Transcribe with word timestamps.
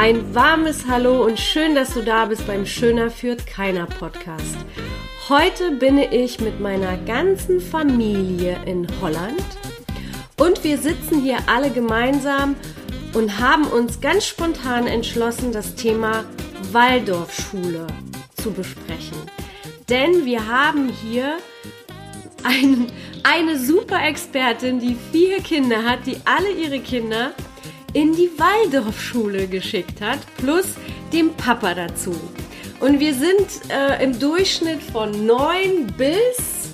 Ein 0.00 0.34
warmes 0.34 0.86
Hallo 0.88 1.26
und 1.26 1.38
schön, 1.38 1.74
dass 1.74 1.92
du 1.92 2.00
da 2.00 2.24
bist 2.24 2.46
beim 2.46 2.64
Schöner 2.64 3.10
führt 3.10 3.46
keiner 3.46 3.84
Podcast. 3.84 4.56
Heute 5.28 5.72
bin 5.72 5.98
ich 5.98 6.40
mit 6.40 6.58
meiner 6.58 6.96
ganzen 6.96 7.60
Familie 7.60 8.56
in 8.64 8.86
Holland 9.02 9.44
und 10.38 10.64
wir 10.64 10.78
sitzen 10.78 11.20
hier 11.20 11.36
alle 11.48 11.68
gemeinsam 11.68 12.56
und 13.12 13.40
haben 13.40 13.66
uns 13.66 14.00
ganz 14.00 14.24
spontan 14.24 14.86
entschlossen, 14.86 15.52
das 15.52 15.74
Thema 15.74 16.24
Waldorfschule 16.72 17.86
zu 18.42 18.52
besprechen. 18.52 19.18
Denn 19.90 20.24
wir 20.24 20.48
haben 20.48 20.88
hier 20.88 21.36
ein, 22.42 22.86
eine 23.22 23.58
super 23.58 24.02
Expertin, 24.02 24.80
die 24.80 24.96
vier 25.12 25.42
Kinder 25.42 25.84
hat, 25.84 26.06
die 26.06 26.16
alle 26.24 26.52
ihre 26.52 26.80
Kinder 26.80 27.32
in 27.92 28.14
die 28.14 28.30
Waldorfschule 28.36 29.46
geschickt 29.46 30.00
hat, 30.00 30.20
plus 30.36 30.66
dem 31.12 31.34
Papa 31.34 31.74
dazu. 31.74 32.14
Und 32.80 33.00
wir 33.00 33.14
sind 33.14 33.46
äh, 33.68 34.02
im 34.02 34.18
Durchschnitt 34.18 34.82
von 34.82 35.26
9 35.26 35.86
bis 35.98 36.70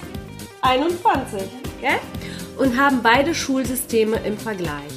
21, 0.63 1.41
gell? 1.81 1.99
Und 2.59 2.79
haben 2.79 3.03
beide 3.03 3.35
Schulsysteme 3.35 4.17
im 4.25 4.39
Vergleich. 4.39 4.93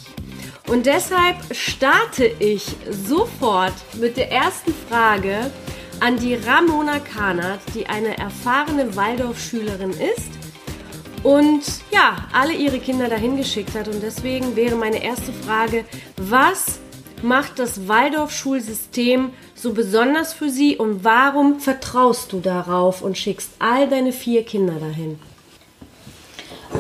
Und 0.68 0.86
deshalb 0.86 1.38
starte 1.52 2.26
ich 2.26 2.64
sofort 2.90 3.74
mit 4.00 4.18
der 4.18 4.32
ersten 4.32 4.74
Frage 4.88 5.52
an 6.00 6.18
die 6.18 6.36
Ramona 6.36 7.00
Kanat, 7.00 7.60
die 7.74 7.88
eine 7.88 8.18
erfahrene 8.18 8.96
Waldorfschülerin 8.96 9.92
ist 9.92 10.39
und 11.24 11.62
ja, 11.92 12.18
alle 12.34 12.54
ihre 12.54 12.80
Kinder 12.80 13.10
dahin 13.10 13.38
geschickt 13.38 13.76
hat. 13.76 13.88
Und 13.88 14.02
deswegen 14.02 14.56
wäre 14.56 14.76
meine 14.76 15.04
erste 15.04 15.34
Frage, 15.34 15.86
was 16.18 16.80
macht 17.22 17.60
das 17.60 17.88
Waldorf-Schulsystem 17.88 19.32
so 19.56 19.74
besonders 19.74 20.34
für 20.34 20.50
sie 20.50 20.78
und 20.78 21.04
warum 21.04 21.60
vertraust 21.60 22.32
du 22.32 22.40
darauf 22.40 23.02
und 23.02 23.18
schickst 23.18 23.52
all 23.60 23.90
deine 23.90 24.14
vier 24.14 24.44
Kinder 24.44 24.76
dahin? 24.80 25.20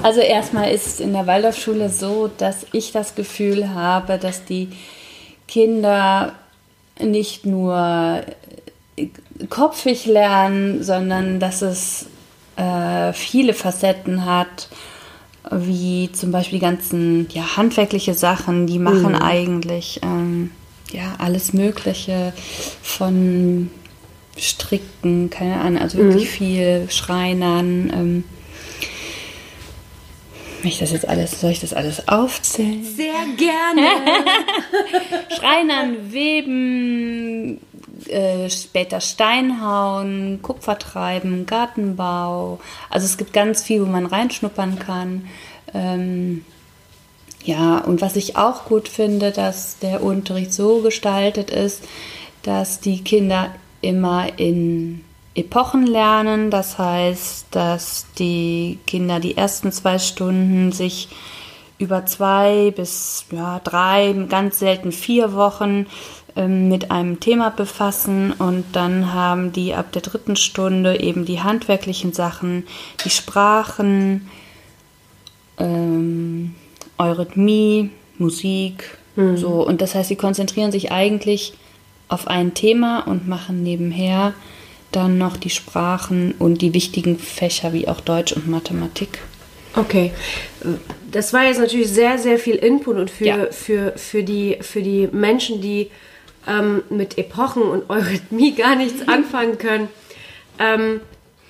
Also 0.01 0.21
erstmal 0.21 0.71
ist 0.71 0.87
es 0.87 0.99
in 0.99 1.13
der 1.13 1.27
Waldorfschule 1.27 1.89
so, 1.89 2.29
dass 2.37 2.65
ich 2.71 2.91
das 2.91 3.15
Gefühl 3.15 3.73
habe, 3.73 4.17
dass 4.17 4.45
die 4.45 4.69
Kinder 5.47 6.33
nicht 7.01 7.45
nur 7.45 8.21
kopfig 9.49 10.05
lernen, 10.05 10.83
sondern 10.83 11.39
dass 11.39 11.61
es 11.61 12.05
äh, 12.59 13.13
viele 13.13 13.53
Facetten 13.53 14.25
hat, 14.25 14.67
wie 15.51 16.11
zum 16.11 16.31
Beispiel 16.31 16.59
die 16.59 16.65
ganzen 16.65 17.27
ja, 17.31 17.57
handwerkliche 17.57 18.13
Sachen, 18.13 18.67
die 18.67 18.79
machen 18.79 19.13
mhm. 19.13 19.21
eigentlich 19.21 20.01
ähm, 20.03 20.51
ja, 20.91 21.15
alles 21.17 21.53
Mögliche 21.53 22.33
von 22.81 23.71
Stricken, 24.37 25.29
keine 25.29 25.59
Ahnung, 25.59 25.81
also 25.81 25.97
wirklich 25.97 26.25
mhm. 26.25 26.33
viel 26.33 26.87
Schreinern. 26.89 27.91
Ähm, 27.93 28.23
ich 30.61 30.79
das 30.79 30.91
jetzt 30.91 31.07
alles, 31.07 31.39
soll 31.39 31.51
ich 31.51 31.61
das 31.61 31.73
alles 31.73 32.09
aufzählen? 32.09 32.83
Sehr 32.83 33.13
gerne. 33.37 33.87
Schreinern, 35.37 36.11
Weben, 36.11 37.61
äh, 38.07 38.49
später 38.49 39.01
Steinhauen, 39.01 40.41
Kupfertreiben, 40.41 41.45
Gartenbau. 41.45 42.59
Also 42.89 43.05
es 43.05 43.17
gibt 43.17 43.33
ganz 43.33 43.63
viel, 43.63 43.81
wo 43.81 43.85
man 43.85 44.05
reinschnuppern 44.05 44.79
kann. 44.79 45.27
Ähm, 45.73 46.45
ja, 47.43 47.77
und 47.79 48.01
was 48.01 48.15
ich 48.15 48.35
auch 48.35 48.65
gut 48.65 48.87
finde, 48.87 49.31
dass 49.31 49.79
der 49.79 50.03
Unterricht 50.03 50.53
so 50.53 50.81
gestaltet 50.81 51.49
ist, 51.49 51.83
dass 52.43 52.79
die 52.79 53.03
Kinder 53.03 53.51
immer 53.81 54.27
in 54.37 55.03
Epochen 55.35 55.87
lernen. 55.87 56.51
Das 56.51 56.77
heißt, 56.77 57.47
dass 57.51 58.07
die 58.17 58.79
Kinder 58.85 59.19
die 59.19 59.37
ersten 59.37 59.71
zwei 59.71 59.99
Stunden 59.99 60.71
sich 60.71 61.09
über 61.77 62.05
zwei 62.05 62.73
bis 62.75 63.25
ja, 63.31 63.59
drei, 63.63 64.13
ganz 64.27 64.59
selten 64.59 64.91
vier 64.91 65.33
Wochen 65.33 65.87
mit 66.47 66.91
einem 66.91 67.19
Thema 67.19 67.49
befassen 67.49 68.31
und 68.31 68.65
dann 68.73 69.13
haben 69.13 69.51
die 69.51 69.73
ab 69.73 69.91
der 69.91 70.01
dritten 70.01 70.35
Stunde 70.35 70.99
eben 70.99 71.25
die 71.25 71.41
handwerklichen 71.41 72.13
Sachen, 72.13 72.65
die 73.03 73.09
Sprachen, 73.09 74.29
ähm, 75.57 76.55
Eurythmie, 76.97 77.89
Musik, 78.17 78.97
mhm. 79.15 79.37
so. 79.37 79.65
Und 79.65 79.81
das 79.81 79.95
heißt, 79.95 80.09
sie 80.09 80.15
konzentrieren 80.15 80.71
sich 80.71 80.91
eigentlich 80.91 81.53
auf 82.07 82.27
ein 82.27 82.53
Thema 82.53 83.01
und 83.01 83.27
machen 83.27 83.63
nebenher 83.63 84.33
dann 84.91 85.17
noch 85.17 85.37
die 85.37 85.51
Sprachen 85.51 86.33
und 86.39 86.61
die 86.61 86.73
wichtigen 86.73 87.19
Fächer 87.19 87.73
wie 87.73 87.87
auch 87.87 88.01
Deutsch 88.01 88.33
und 88.33 88.47
Mathematik. 88.47 89.19
Okay, 89.75 90.11
das 91.11 91.31
war 91.31 91.43
jetzt 91.43 91.59
natürlich 91.59 91.89
sehr, 91.89 92.17
sehr 92.17 92.39
viel 92.39 92.55
Input 92.55 92.97
und 92.97 93.11
für, 93.11 93.25
ja. 93.25 93.45
für, 93.51 93.93
für, 93.97 94.23
die, 94.23 94.57
für 94.61 94.81
die 94.81 95.07
Menschen, 95.11 95.61
die 95.61 95.91
ähm, 96.47 96.83
mit 96.89 97.17
Epochen 97.17 97.63
und 97.63 97.89
Eurythmie 97.89 98.51
gar 98.55 98.75
nichts 98.75 99.07
anfangen 99.07 99.57
können. 99.57 99.89
Ähm, 100.57 101.01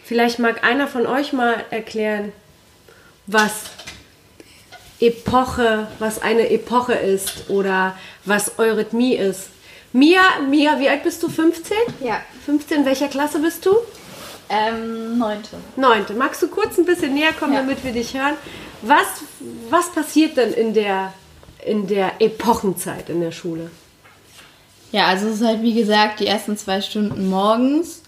vielleicht 0.03 0.39
mag 0.39 0.63
einer 0.63 0.87
von 0.87 1.05
euch 1.05 1.33
mal 1.33 1.63
erklären, 1.69 2.31
was 3.25 3.63
Epoche, 4.99 5.87
was 5.99 6.21
eine 6.21 6.49
Epoche 6.49 6.93
ist 6.93 7.49
oder 7.49 7.95
was 8.25 8.59
Eurythmie 8.59 9.15
ist. 9.15 9.49
Mia, 9.93 10.21
Mia, 10.47 10.79
wie 10.79 10.89
alt 10.89 11.03
bist 11.03 11.23
du? 11.23 11.29
15? 11.29 11.77
Ja. 12.01 12.21
15, 12.45 12.85
welcher 12.85 13.07
Klasse 13.07 13.39
bist 13.39 13.65
du? 13.65 13.75
Ähm, 14.49 15.17
neunte. 15.17 15.57
Neunte. 15.75 16.13
Magst 16.13 16.41
du 16.41 16.47
kurz 16.47 16.77
ein 16.77 16.85
bisschen 16.85 17.13
näher 17.13 17.33
kommen, 17.33 17.53
ja. 17.53 17.61
damit 17.61 17.83
wir 17.83 17.91
dich 17.91 18.13
hören? 18.13 18.35
Was, 18.81 19.07
was 19.69 19.91
passiert 19.91 20.37
denn 20.37 20.53
in 20.53 20.73
der, 20.73 21.13
in 21.65 21.87
der 21.87 22.13
Epochenzeit 22.19 23.09
in 23.09 23.21
der 23.21 23.31
Schule? 23.31 23.71
Ja, 24.91 25.07
also 25.07 25.27
es 25.27 25.35
ist 25.35 25.45
halt 25.45 25.61
wie 25.61 25.73
gesagt 25.73 26.19
die 26.19 26.27
ersten 26.27 26.57
zwei 26.57 26.81
Stunden 26.81 27.29
morgens 27.29 28.01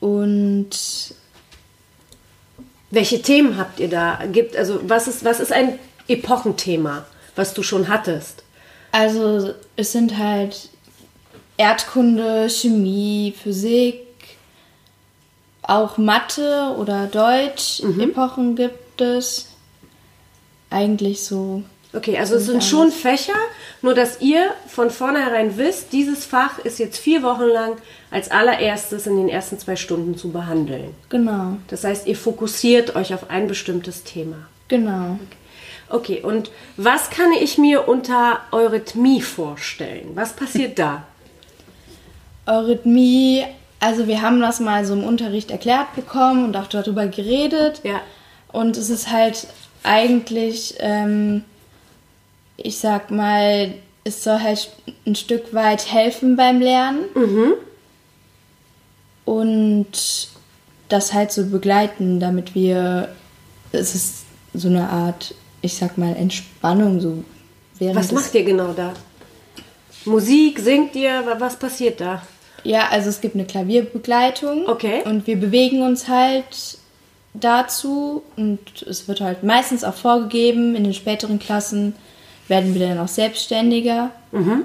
und 0.00 0.70
welche 2.90 3.20
Themen 3.20 3.58
habt 3.58 3.80
ihr 3.80 3.88
da? 3.88 4.20
Gibt 4.32 4.56
also 4.56 4.80
was 4.88 5.08
ist 5.08 5.24
was 5.24 5.40
ist 5.40 5.52
ein 5.52 5.78
Epochenthema, 6.08 7.04
was 7.36 7.54
du 7.54 7.62
schon 7.62 7.88
hattest? 7.88 8.44
Also 8.92 9.54
es 9.76 9.92
sind 9.92 10.16
halt 10.16 10.68
Erdkunde, 11.56 12.48
Chemie, 12.48 13.34
Physik, 13.36 14.04
auch 15.62 15.98
Mathe 15.98 16.74
oder 16.78 17.06
Deutsch 17.06 17.82
mhm. 17.82 18.00
Epochen 18.00 18.56
gibt 18.56 19.00
es. 19.00 19.48
Eigentlich 20.70 21.24
so 21.24 21.62
Okay, 21.94 22.18
also 22.18 22.34
es 22.34 22.46
sind 22.46 22.64
schon 22.64 22.90
Fächer, 22.90 23.38
nur 23.80 23.94
dass 23.94 24.20
ihr 24.20 24.50
von 24.66 24.90
vornherein 24.90 25.56
wisst, 25.56 25.92
dieses 25.92 26.24
Fach 26.24 26.58
ist 26.58 26.80
jetzt 26.80 26.98
vier 26.98 27.22
Wochen 27.22 27.44
lang 27.44 27.76
als 28.10 28.30
allererstes 28.32 29.06
in 29.06 29.16
den 29.16 29.28
ersten 29.28 29.58
zwei 29.60 29.76
Stunden 29.76 30.16
zu 30.16 30.32
behandeln. 30.32 30.94
Genau. 31.08 31.56
Das 31.68 31.84
heißt, 31.84 32.08
ihr 32.08 32.16
fokussiert 32.16 32.96
euch 32.96 33.14
auf 33.14 33.30
ein 33.30 33.46
bestimmtes 33.46 34.02
Thema. 34.02 34.36
Genau. 34.66 35.18
Okay, 35.88 36.18
okay. 36.18 36.22
und 36.22 36.50
was 36.76 37.10
kann 37.10 37.32
ich 37.40 37.58
mir 37.58 37.86
unter 37.86 38.40
Eurythmie 38.50 39.20
vorstellen? 39.20 40.10
Was 40.14 40.32
passiert 40.32 40.80
da? 40.80 41.04
Eurythmie, 42.46 43.44
also 43.78 44.08
wir 44.08 44.20
haben 44.20 44.40
das 44.40 44.58
mal 44.58 44.84
so 44.84 44.94
im 44.94 45.04
Unterricht 45.04 45.52
erklärt 45.52 45.94
bekommen 45.94 46.44
und 46.44 46.56
auch 46.56 46.66
darüber 46.66 47.06
geredet. 47.06 47.82
Ja. 47.84 48.00
Und 48.50 48.76
es 48.76 48.90
ist 48.90 49.12
halt 49.12 49.46
eigentlich... 49.84 50.74
Ähm, 50.80 51.44
ich 52.56 52.78
sag 52.78 53.10
mal, 53.10 53.74
es 54.04 54.22
soll 54.22 54.40
halt 54.40 54.70
ein 55.06 55.14
Stück 55.14 55.54
weit 55.54 55.92
helfen 55.92 56.36
beim 56.36 56.60
Lernen. 56.60 57.04
Mhm. 57.14 57.54
Und 59.24 60.28
das 60.88 61.12
halt 61.12 61.32
so 61.32 61.46
begleiten, 61.46 62.20
damit 62.20 62.54
wir, 62.54 63.14
es 63.72 63.94
ist 63.94 64.24
so 64.52 64.68
eine 64.68 64.88
Art, 64.88 65.34
ich 65.62 65.74
sag 65.74 65.96
mal, 65.96 66.14
Entspannung 66.14 67.00
so 67.00 67.24
während 67.78 67.96
Was 67.96 68.12
macht 68.12 68.34
ihr 68.34 68.44
genau 68.44 68.72
da? 68.72 68.92
Musik, 70.04 70.58
singt 70.58 70.94
ihr, 70.94 71.24
was 71.38 71.58
passiert 71.58 72.00
da? 72.00 72.22
Ja, 72.62 72.88
also 72.88 73.08
es 73.08 73.20
gibt 73.20 73.34
eine 73.34 73.46
Klavierbegleitung. 73.46 74.68
Okay. 74.68 75.02
Und 75.04 75.26
wir 75.26 75.36
bewegen 75.36 75.82
uns 75.82 76.08
halt 76.08 76.78
dazu 77.34 78.22
und 78.36 78.82
es 78.82 79.08
wird 79.08 79.20
halt 79.20 79.42
meistens 79.42 79.84
auch 79.84 79.94
vorgegeben 79.94 80.76
in 80.76 80.84
den 80.84 80.94
späteren 80.94 81.38
Klassen, 81.38 81.94
werden 82.48 82.74
wir 82.74 82.88
dann 82.88 82.98
auch 82.98 83.08
selbstständiger. 83.08 84.10
Mhm. 84.32 84.64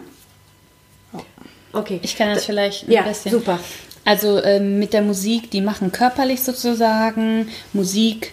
Okay. 1.71 1.99
Ich 2.03 2.17
kann 2.17 2.33
das 2.33 2.45
vielleicht 2.45 2.87
ein 2.87 2.91
ja, 2.91 3.03
bisschen. 3.03 3.31
Super. 3.31 3.59
Also 4.05 4.43
ähm, 4.43 4.79
mit 4.79 4.93
der 4.93 5.03
Musik, 5.03 5.51
die 5.51 5.61
machen 5.61 5.91
körperlich 5.91 6.41
sozusagen 6.41 7.47
Musik 7.73 8.31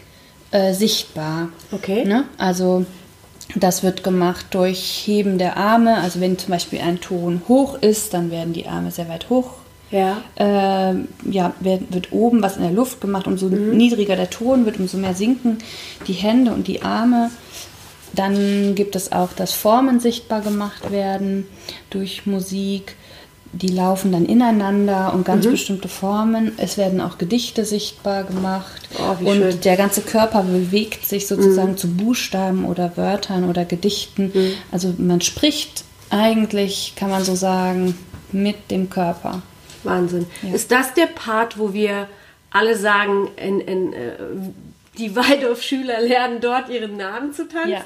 äh, 0.52 0.72
sichtbar. 0.72 1.50
Okay. 1.70 2.04
Ne? 2.04 2.24
Also 2.38 2.86
Das 3.54 3.82
wird 3.82 4.02
gemacht 4.02 4.46
durch 4.50 5.04
Heben 5.06 5.38
der 5.38 5.56
Arme. 5.56 5.98
Also 5.98 6.20
wenn 6.20 6.38
zum 6.38 6.50
Beispiel 6.50 6.80
ein 6.80 7.00
Ton 7.00 7.42
hoch 7.48 7.76
ist, 7.80 8.12
dann 8.12 8.30
werden 8.30 8.52
die 8.52 8.66
Arme 8.66 8.90
sehr 8.90 9.08
weit 9.08 9.30
hoch. 9.30 9.52
Ja. 9.90 10.22
Äh, 10.34 10.94
ja, 11.30 11.54
wird, 11.60 11.94
wird 11.94 12.12
oben 12.12 12.42
was 12.42 12.56
in 12.56 12.62
der 12.62 12.72
Luft 12.72 13.00
gemacht. 13.00 13.26
Umso 13.26 13.46
niedriger 13.46 14.16
der 14.16 14.30
Ton 14.30 14.66
wird, 14.66 14.80
umso 14.80 14.98
mehr 14.98 15.14
sinken 15.14 15.58
die 16.08 16.12
Hände 16.12 16.52
und 16.52 16.66
die 16.66 16.82
Arme. 16.82 17.30
Dann 18.16 18.74
gibt 18.74 18.96
es 18.96 19.12
auch, 19.12 19.32
dass 19.32 19.52
Formen 19.52 20.00
sichtbar 20.00 20.40
gemacht 20.40 20.90
werden 20.90 21.46
durch 21.90 22.26
Musik. 22.26 22.96
Die 23.52 23.68
laufen 23.68 24.12
dann 24.12 24.26
ineinander 24.26 25.14
und 25.14 25.24
ganz 25.24 25.46
bestimmte 25.46 25.88
Formen. 25.88 26.52
Es 26.56 26.76
werden 26.76 27.00
auch 27.00 27.16
Gedichte 27.16 27.64
sichtbar 27.64 28.24
gemacht. 28.24 28.88
Oh, 28.98 29.24
und 29.24 29.36
schön. 29.36 29.60
der 29.60 29.76
ganze 29.76 30.00
Körper 30.00 30.42
bewegt 30.42 31.06
sich 31.06 31.26
sozusagen 31.26 31.76
zu 31.76 31.88
Buchstaben 31.88 32.64
oder 32.64 32.96
Wörtern 32.96 33.48
oder 33.48 33.64
Gedichten. 33.64 34.32
Also 34.72 34.94
man 34.98 35.20
spricht 35.20 35.84
eigentlich, 36.10 36.94
kann 36.96 37.10
man 37.10 37.24
so 37.24 37.34
sagen, 37.34 37.96
mit 38.32 38.70
dem 38.70 38.90
Körper. 38.90 39.42
Wahnsinn. 39.84 40.26
Ja. 40.42 40.54
Ist 40.54 40.70
das 40.70 40.94
der 40.94 41.06
Part, 41.06 41.58
wo 41.58 41.72
wir 41.72 42.08
alle 42.50 42.76
sagen, 42.76 43.28
in, 43.36 43.60
in, 43.60 43.92
äh, 43.92 44.12
die 44.98 45.14
Waldorf-Schüler 45.14 46.00
lernen 46.00 46.40
dort 46.40 46.68
ihren 46.68 46.96
Namen 46.96 47.32
zu 47.32 47.46
tanzen? 47.48 47.68
Ja, 47.70 47.82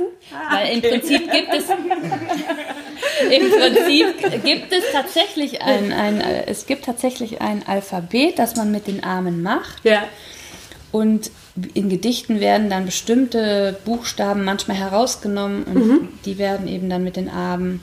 Ah, 0.49 0.55
weil 0.57 0.75
im. 0.75 0.83
Prinzip 0.83 1.31
gibt 1.33 1.53
es 1.55 1.65
im 3.31 3.51
Prinzip 3.51 4.43
gibt 4.45 4.73
es 4.73 4.85
tatsächlich 4.93 5.63
ein, 5.63 5.93
ein 5.93 6.21
es 6.21 6.67
gibt 6.67 6.85
tatsächlich 6.85 7.41
ein 7.41 7.67
Alphabet, 7.67 8.39
das 8.39 8.57
man 8.57 8.71
mit 8.71 8.87
den 8.87 9.03
Armen 9.05 9.43
macht 9.43 9.85
Ja. 9.85 10.05
und 10.93 11.31
in 11.75 11.89
Gedichten 11.89 12.41
werden 12.41 12.71
dann 12.71 12.87
bestimmte 12.87 13.77
Buchstaben 13.85 14.45
manchmal 14.45 14.77
herausgenommen 14.77 15.65
und 15.65 15.75
Mhm. 15.87 16.09
die 16.25 16.39
werden 16.39 16.69
eben 16.69 16.89
dann 16.89 17.03
mit 17.05 17.17
den 17.17 17.29
Armen 17.29 17.81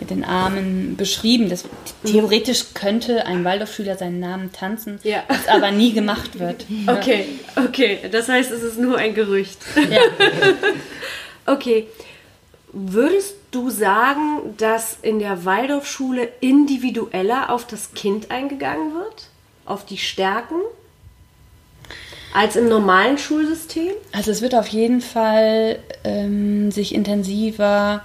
mit 0.00 0.10
den 0.10 0.24
Armen 0.24 0.96
beschrieben. 0.96 1.48
Das, 1.48 1.64
theoretisch 2.04 2.74
könnte 2.74 3.26
ein 3.26 3.44
Waldorfschüler 3.44 3.96
seinen 3.96 4.20
Namen 4.20 4.52
tanzen, 4.52 4.98
Ja. 5.02 5.22
was 5.28 5.48
aber 5.48 5.70
nie 5.70 5.92
gemacht 5.92 6.38
wird. 6.38 6.64
Okay, 6.86 7.26
okay. 7.56 7.98
Das 8.10 8.28
heißt, 8.28 8.50
es 8.50 8.62
ist 8.62 8.78
nur 8.78 8.98
ein 8.98 9.14
Gerücht. 9.14 9.58
Ja. 9.90 10.00
Okay. 11.48 11.86
Würdest 12.72 13.36
du 13.52 13.70
sagen, 13.70 14.54
dass 14.58 14.98
in 15.00 15.20
der 15.20 15.44
Waldorfschule 15.44 16.28
individueller 16.40 17.50
auf 17.50 17.66
das 17.66 17.94
Kind 17.94 18.30
eingegangen 18.32 18.92
wird? 18.94 19.28
Auf 19.64 19.86
die 19.86 19.96
Stärken? 19.96 20.56
Als 22.34 22.56
im 22.56 22.68
normalen 22.68 23.16
Schulsystem? 23.16 23.92
Also 24.12 24.30
es 24.32 24.42
wird 24.42 24.54
auf 24.54 24.66
jeden 24.66 25.00
Fall 25.00 25.78
ähm, 26.04 26.70
sich 26.70 26.94
intensiver 26.94 28.02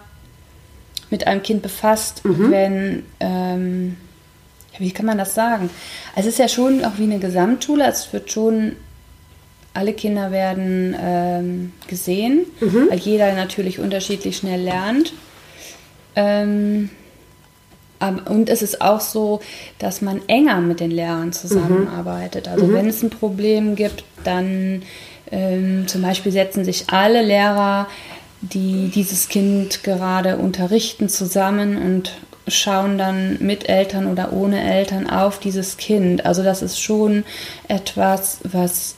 mit 1.11 1.27
einem 1.27 1.43
Kind 1.43 1.61
befasst, 1.61 2.21
wenn, 2.49 3.03
ähm, 3.19 3.97
wie 4.79 4.91
kann 4.91 5.05
man 5.05 5.19
das 5.19 5.35
sagen? 5.35 5.69
Also 6.15 6.29
es 6.29 6.35
ist 6.35 6.39
ja 6.39 6.47
schon 6.47 6.83
auch 6.83 6.97
wie 6.97 7.03
eine 7.03 7.19
Gesamtschule, 7.19 7.85
also 7.85 8.05
es 8.07 8.13
wird 8.13 8.31
schon, 8.31 8.77
alle 9.73 9.93
Kinder 9.93 10.31
werden 10.31 10.95
ähm, 10.99 11.73
gesehen, 11.87 12.45
weil 12.89 12.97
jeder 12.97 13.33
natürlich 13.33 13.79
unterschiedlich 13.79 14.37
schnell 14.37 14.61
lernt. 14.61 15.13
Ähm, 16.15 16.89
und 18.27 18.49
es 18.49 18.63
ist 18.63 18.81
auch 18.81 18.99
so, 18.99 19.41
dass 19.77 20.01
man 20.01 20.21
enger 20.27 20.59
mit 20.59 20.79
den 20.79 20.89
Lehrern 20.91 21.33
zusammenarbeitet. 21.33 22.47
Also 22.47 22.73
wenn 22.73 22.87
es 22.87 23.03
ein 23.03 23.11
Problem 23.11 23.75
gibt, 23.75 24.03
dann 24.23 24.81
ähm, 25.31 25.87
zum 25.87 26.01
Beispiel 26.01 26.31
setzen 26.31 26.65
sich 26.65 26.85
alle 26.89 27.21
Lehrer, 27.21 27.87
die 28.41 28.89
dieses 28.89 29.29
Kind 29.29 29.83
gerade 29.83 30.37
unterrichten, 30.37 31.09
zusammen 31.09 31.77
und 31.77 32.11
schauen 32.47 32.97
dann 32.97 33.37
mit 33.39 33.69
Eltern 33.69 34.07
oder 34.07 34.33
ohne 34.33 34.61
Eltern 34.61 35.09
auf 35.09 35.39
dieses 35.39 35.77
Kind. 35.77 36.25
Also 36.25 36.43
das 36.43 36.61
ist 36.61 36.79
schon 36.81 37.23
etwas, 37.67 38.39
was 38.43 38.95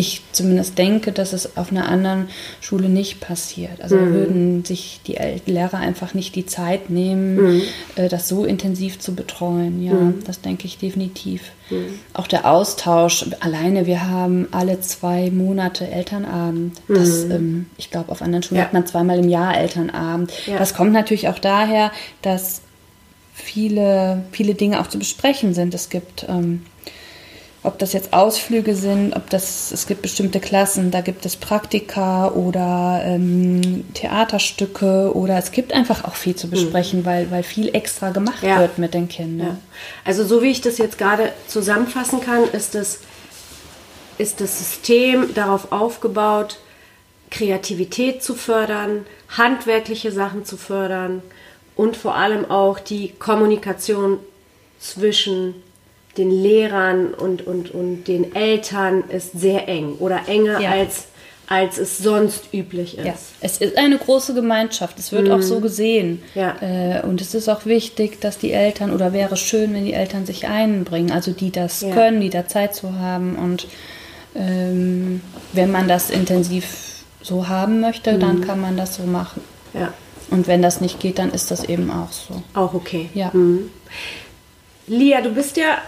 ich 0.00 0.22
zumindest 0.30 0.78
denke, 0.78 1.10
dass 1.10 1.32
es 1.32 1.56
auf 1.56 1.72
einer 1.72 1.88
anderen 1.88 2.28
Schule 2.60 2.88
nicht 2.88 3.18
passiert. 3.18 3.80
Also 3.82 3.96
da 3.96 4.06
würden 4.06 4.64
sich 4.64 5.00
die 5.08 5.18
Lehrer 5.50 5.78
einfach 5.78 6.14
nicht 6.14 6.36
die 6.36 6.46
Zeit 6.46 6.88
nehmen, 6.88 7.62
äh, 7.96 8.08
das 8.08 8.28
so 8.28 8.44
intensiv 8.44 9.00
zu 9.00 9.16
betreuen. 9.16 9.82
Ja, 9.82 10.12
das 10.24 10.40
denke 10.40 10.66
ich 10.68 10.78
definitiv. 10.78 11.50
Auch 12.14 12.28
der 12.28 12.48
Austausch. 12.48 13.26
Alleine, 13.40 13.86
wir 13.86 14.08
haben 14.08 14.46
alle 14.52 14.80
zwei 14.80 15.32
Monate 15.32 15.88
Elternabend. 15.88 16.76
Das, 16.86 17.24
ähm, 17.24 17.66
ich 17.76 17.90
glaube, 17.90 18.12
auf 18.12 18.22
anderen 18.22 18.44
Schulen 18.44 18.60
Ja. 18.60 18.66
hat 18.66 18.72
man 18.74 18.86
zweimal 18.86 19.18
im 19.18 19.28
Jahr 19.28 19.58
Elternabend. 19.58 20.30
Ja. 20.46 20.58
Das 20.58 20.74
kommt 20.74 20.92
natürlich 20.92 21.26
auch 21.28 21.40
daher, 21.40 21.90
dass 22.22 22.60
viele, 23.34 24.22
viele 24.30 24.54
Dinge 24.54 24.80
auch 24.80 24.86
zu 24.86 24.98
besprechen 24.98 25.54
sind. 25.54 25.74
Es 25.74 25.90
gibt 25.90 26.24
ähm, 26.28 26.62
ob 27.68 27.78
das 27.78 27.92
jetzt 27.92 28.12
Ausflüge 28.14 28.74
sind, 28.74 29.14
ob 29.14 29.28
das, 29.30 29.70
es 29.70 29.86
gibt 29.86 30.02
bestimmte 30.02 30.40
Klassen, 30.40 30.90
da 30.90 31.02
gibt 31.02 31.24
es 31.26 31.36
Praktika 31.36 32.28
oder 32.30 33.02
ähm, 33.04 33.84
Theaterstücke 33.94 35.14
oder 35.14 35.36
es 35.36 35.52
gibt 35.52 35.72
einfach 35.72 36.04
auch 36.04 36.14
viel 36.14 36.34
zu 36.34 36.48
besprechen, 36.48 37.04
weil, 37.04 37.30
weil 37.30 37.42
viel 37.42 37.68
extra 37.74 38.10
gemacht 38.10 38.42
Ja. 38.42 38.58
wird 38.58 38.78
mit 38.78 38.94
den 38.94 39.08
Kindern. 39.08 39.46
Ja. 39.46 39.56
Also 40.04 40.24
so 40.24 40.42
wie 40.42 40.50
ich 40.50 40.62
das 40.62 40.78
jetzt 40.78 40.98
gerade 40.98 41.30
zusammenfassen 41.46 42.20
kann, 42.20 42.42
ist 42.52 42.74
das, 42.74 43.00
ist 44.16 44.40
das 44.40 44.58
System 44.58 45.34
darauf 45.34 45.70
aufgebaut, 45.70 46.58
Kreativität 47.30 48.22
zu 48.22 48.34
fördern, 48.34 49.04
handwerkliche 49.36 50.10
Sachen 50.10 50.46
zu 50.46 50.56
fördern 50.56 51.22
und 51.76 51.96
vor 51.96 52.14
allem 52.14 52.50
auch 52.50 52.78
die 52.78 53.10
Kommunikation 53.18 54.18
zwischen 54.80 55.54
den 56.18 56.30
Lehrern 56.30 57.14
und, 57.14 57.46
und, 57.46 57.70
und 57.70 58.04
den 58.04 58.34
Eltern 58.34 59.04
ist 59.08 59.32
sehr 59.38 59.68
eng 59.68 59.94
oder 59.98 60.20
enger 60.28 60.60
Ja. 60.60 60.70
als, 60.72 61.04
als 61.46 61.78
es 61.78 61.96
sonst 61.98 62.52
üblich 62.52 62.98
ist. 62.98 63.06
Ja, 63.06 63.14
es 63.40 63.58
ist 63.58 63.78
eine 63.78 63.96
große 63.96 64.34
Gemeinschaft. 64.34 64.98
Es 64.98 65.12
wird 65.12 65.30
auch 65.30 65.40
so 65.40 65.60
gesehen. 65.60 66.22
Mhm. 66.34 66.40
Ja. 66.40 66.56
Äh, 66.60 67.02
und 67.06 67.20
es 67.22 67.34
ist 67.34 67.48
auch 67.48 67.64
wichtig, 67.64 68.20
dass 68.20 68.36
die 68.36 68.52
Eltern, 68.52 68.92
oder 68.92 69.12
wäre 69.14 69.36
schön, 69.36 69.72
wenn 69.72 69.84
die 69.86 69.94
Eltern 69.94 70.26
sich 70.26 70.46
einbringen, 70.46 71.10
also 71.10 71.30
die 71.32 71.50
das 71.50 71.80
können, 71.94 72.20
die 72.20 72.28
da 72.30 72.46
Zeit 72.46 72.74
zu 72.74 72.98
haben. 72.98 73.36
Und 73.36 73.66
ähm, 74.34 75.22
wenn 75.54 75.70
man 75.70 75.88
das 75.88 76.10
intensiv 76.10 76.66
so 77.22 77.48
haben 77.48 77.80
möchte, 77.80 78.12
Mhm. 78.12 78.20
dann 78.20 78.40
kann 78.46 78.60
man 78.60 78.76
das 78.76 78.96
so 78.96 79.04
machen. 79.04 79.42
Ja, 79.74 79.92
Und 80.30 80.46
wenn 80.48 80.60
das 80.62 80.80
nicht 80.82 81.00
geht, 81.00 81.18
dann 81.18 81.30
ist 81.30 81.50
das 81.50 81.64
eben 81.64 81.90
auch 81.90 82.12
so. 82.12 82.42
auch 82.54 82.74
okay. 82.74 83.08
Ja. 83.14 83.32
Lia, 84.86 85.20
du 85.20 85.30
bist 85.30 85.56
ja 85.56 85.78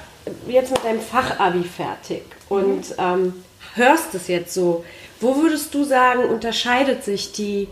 jetzt 0.49 0.71
mit 0.71 0.85
deinem 0.85 1.01
Fachabi 1.01 1.65
fertig 1.65 2.23
und 2.49 2.95
ähm, 2.99 3.35
hörst 3.75 4.15
es 4.15 4.29
jetzt 4.29 4.55
so. 4.55 4.85
Wo 5.21 5.37
würdest 5.37 5.75
du 5.75 5.85
sagen, 5.85 6.25
unterscheidet 6.25 7.05
sich 7.05 7.33
die, 7.33 7.69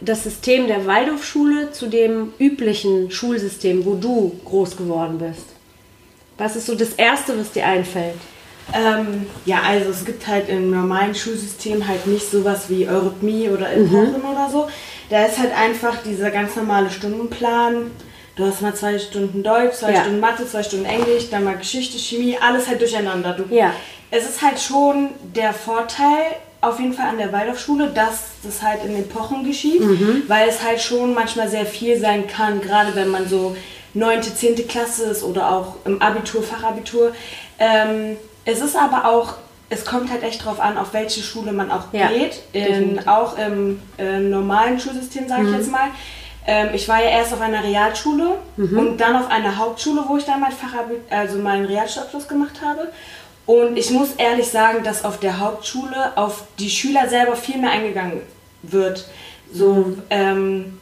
das 0.00 0.22
System 0.22 0.66
der 0.68 0.86
Waldorfschule 0.86 1.72
zu 1.72 1.88
dem 1.88 2.32
üblichen 2.38 3.10
Schulsystem, 3.10 3.84
wo 3.84 3.94
du 3.94 4.38
groß 4.44 4.76
geworden 4.76 5.18
bist? 5.18 5.46
Was 6.38 6.54
ist 6.54 6.66
so 6.66 6.74
das 6.74 6.92
Erste, 6.92 7.38
was 7.38 7.52
dir 7.52 7.66
einfällt? 7.66 8.16
Ähm, 8.74 9.26
ja, 9.44 9.62
also 9.62 9.90
es 9.90 10.04
gibt 10.04 10.26
halt 10.26 10.48
im 10.48 10.70
normalen 10.70 11.14
Schulsystem 11.14 11.86
halt 11.86 12.06
nicht 12.06 12.28
sowas 12.30 12.68
wie 12.68 12.88
Eurythmie 12.88 13.48
oder 13.48 13.72
Epochen 13.72 14.22
oder 14.22 14.48
so. 14.50 14.68
Da 15.08 15.24
ist 15.24 15.38
halt 15.38 15.56
einfach 15.56 16.02
dieser 16.02 16.30
ganz 16.30 16.56
normale 16.56 16.90
Stundenplan. 16.90 17.92
Du 18.36 18.44
hast 18.44 18.60
mal 18.60 18.74
zwei 18.74 18.98
Stunden 18.98 19.42
Deutsch, 19.42 19.76
zwei 19.76 19.92
Ja. 19.92 20.02
Stunden 20.02 20.20
Mathe, 20.20 20.46
zwei 20.46 20.62
Stunden 20.62 20.84
Englisch, 20.84 21.30
dann 21.30 21.44
mal 21.44 21.56
Geschichte, 21.56 21.98
Chemie, 21.98 22.36
alles 22.38 22.68
halt 22.68 22.80
durcheinander. 22.80 23.32
Du, 23.32 23.44
Ja. 23.54 23.72
Es 24.10 24.28
ist 24.28 24.40
halt 24.40 24.60
schon 24.60 25.08
der 25.34 25.52
Vorteil 25.52 26.36
auf 26.60 26.78
jeden 26.78 26.92
Fall 26.92 27.08
an 27.08 27.18
der 27.18 27.32
Waldorfschule, 27.32 27.88
dass 27.88 28.24
das 28.44 28.62
halt 28.62 28.84
in 28.84 28.96
Epochen 28.96 29.44
geschieht, 29.44 29.82
weil 30.28 30.48
es 30.48 30.62
halt 30.62 30.80
schon 30.80 31.12
manchmal 31.12 31.48
sehr 31.48 31.66
viel 31.66 31.98
sein 31.98 32.26
kann, 32.28 32.60
gerade 32.60 32.94
wenn 32.94 33.08
man 33.08 33.28
so 33.28 33.56
9., 33.94 34.22
10. 34.22 34.68
Klasse 34.68 35.04
ist 35.06 35.22
oder 35.24 35.50
auch 35.50 35.76
im 35.84 36.00
Abitur, 36.00 36.42
Fachabitur. 36.42 37.12
Ähm, 37.58 38.16
es 38.44 38.60
ist 38.60 38.76
aber 38.76 39.06
auch, 39.08 39.34
es 39.70 39.84
kommt 39.84 40.10
halt 40.10 40.22
echt 40.22 40.44
drauf 40.44 40.60
an, 40.60 40.78
auf 40.78 40.92
welche 40.92 41.20
Schule 41.22 41.52
man 41.52 41.70
auch 41.70 41.84
Ja, 41.92 42.08
geht. 42.08 42.42
In, 42.52 43.08
auch 43.08 43.36
im 43.38 43.80
äh, 43.98 44.20
normalen 44.20 44.78
Schulsystem, 44.78 45.28
sage 45.28 45.48
ich 45.48 45.56
jetzt 45.56 45.70
mal. 45.70 45.88
Ähm, 46.46 46.68
ich 46.74 46.88
war 46.88 47.02
ja 47.02 47.10
erst 47.10 47.32
auf 47.32 47.40
einer 47.40 47.62
Realschule 47.64 48.38
und 48.56 48.98
dann 48.98 49.16
auf 49.16 49.30
einer 49.30 49.56
Hauptschule, 49.56 50.04
wo 50.06 50.16
ich 50.16 50.24
dann 50.24 50.40
mein 50.40 50.52
Fachabit, 50.52 51.00
also 51.10 51.38
meinen 51.38 51.66
Realschulabschluss 51.66 52.28
gemacht 52.28 52.60
habe. 52.64 52.88
Und 53.46 53.76
ich 53.76 53.90
muss 53.90 54.14
ehrlich 54.16 54.48
sagen, 54.48 54.82
dass 54.82 55.04
auf 55.04 55.18
der 55.18 55.38
Hauptschule 55.38 56.16
auf 56.16 56.44
die 56.58 56.70
Schüler 56.70 57.08
selber 57.08 57.36
viel 57.36 57.58
mehr 57.58 57.70
eingegangen 57.70 58.22
wird. 58.62 59.08
So, 59.52 59.96
ähm, 60.10 60.80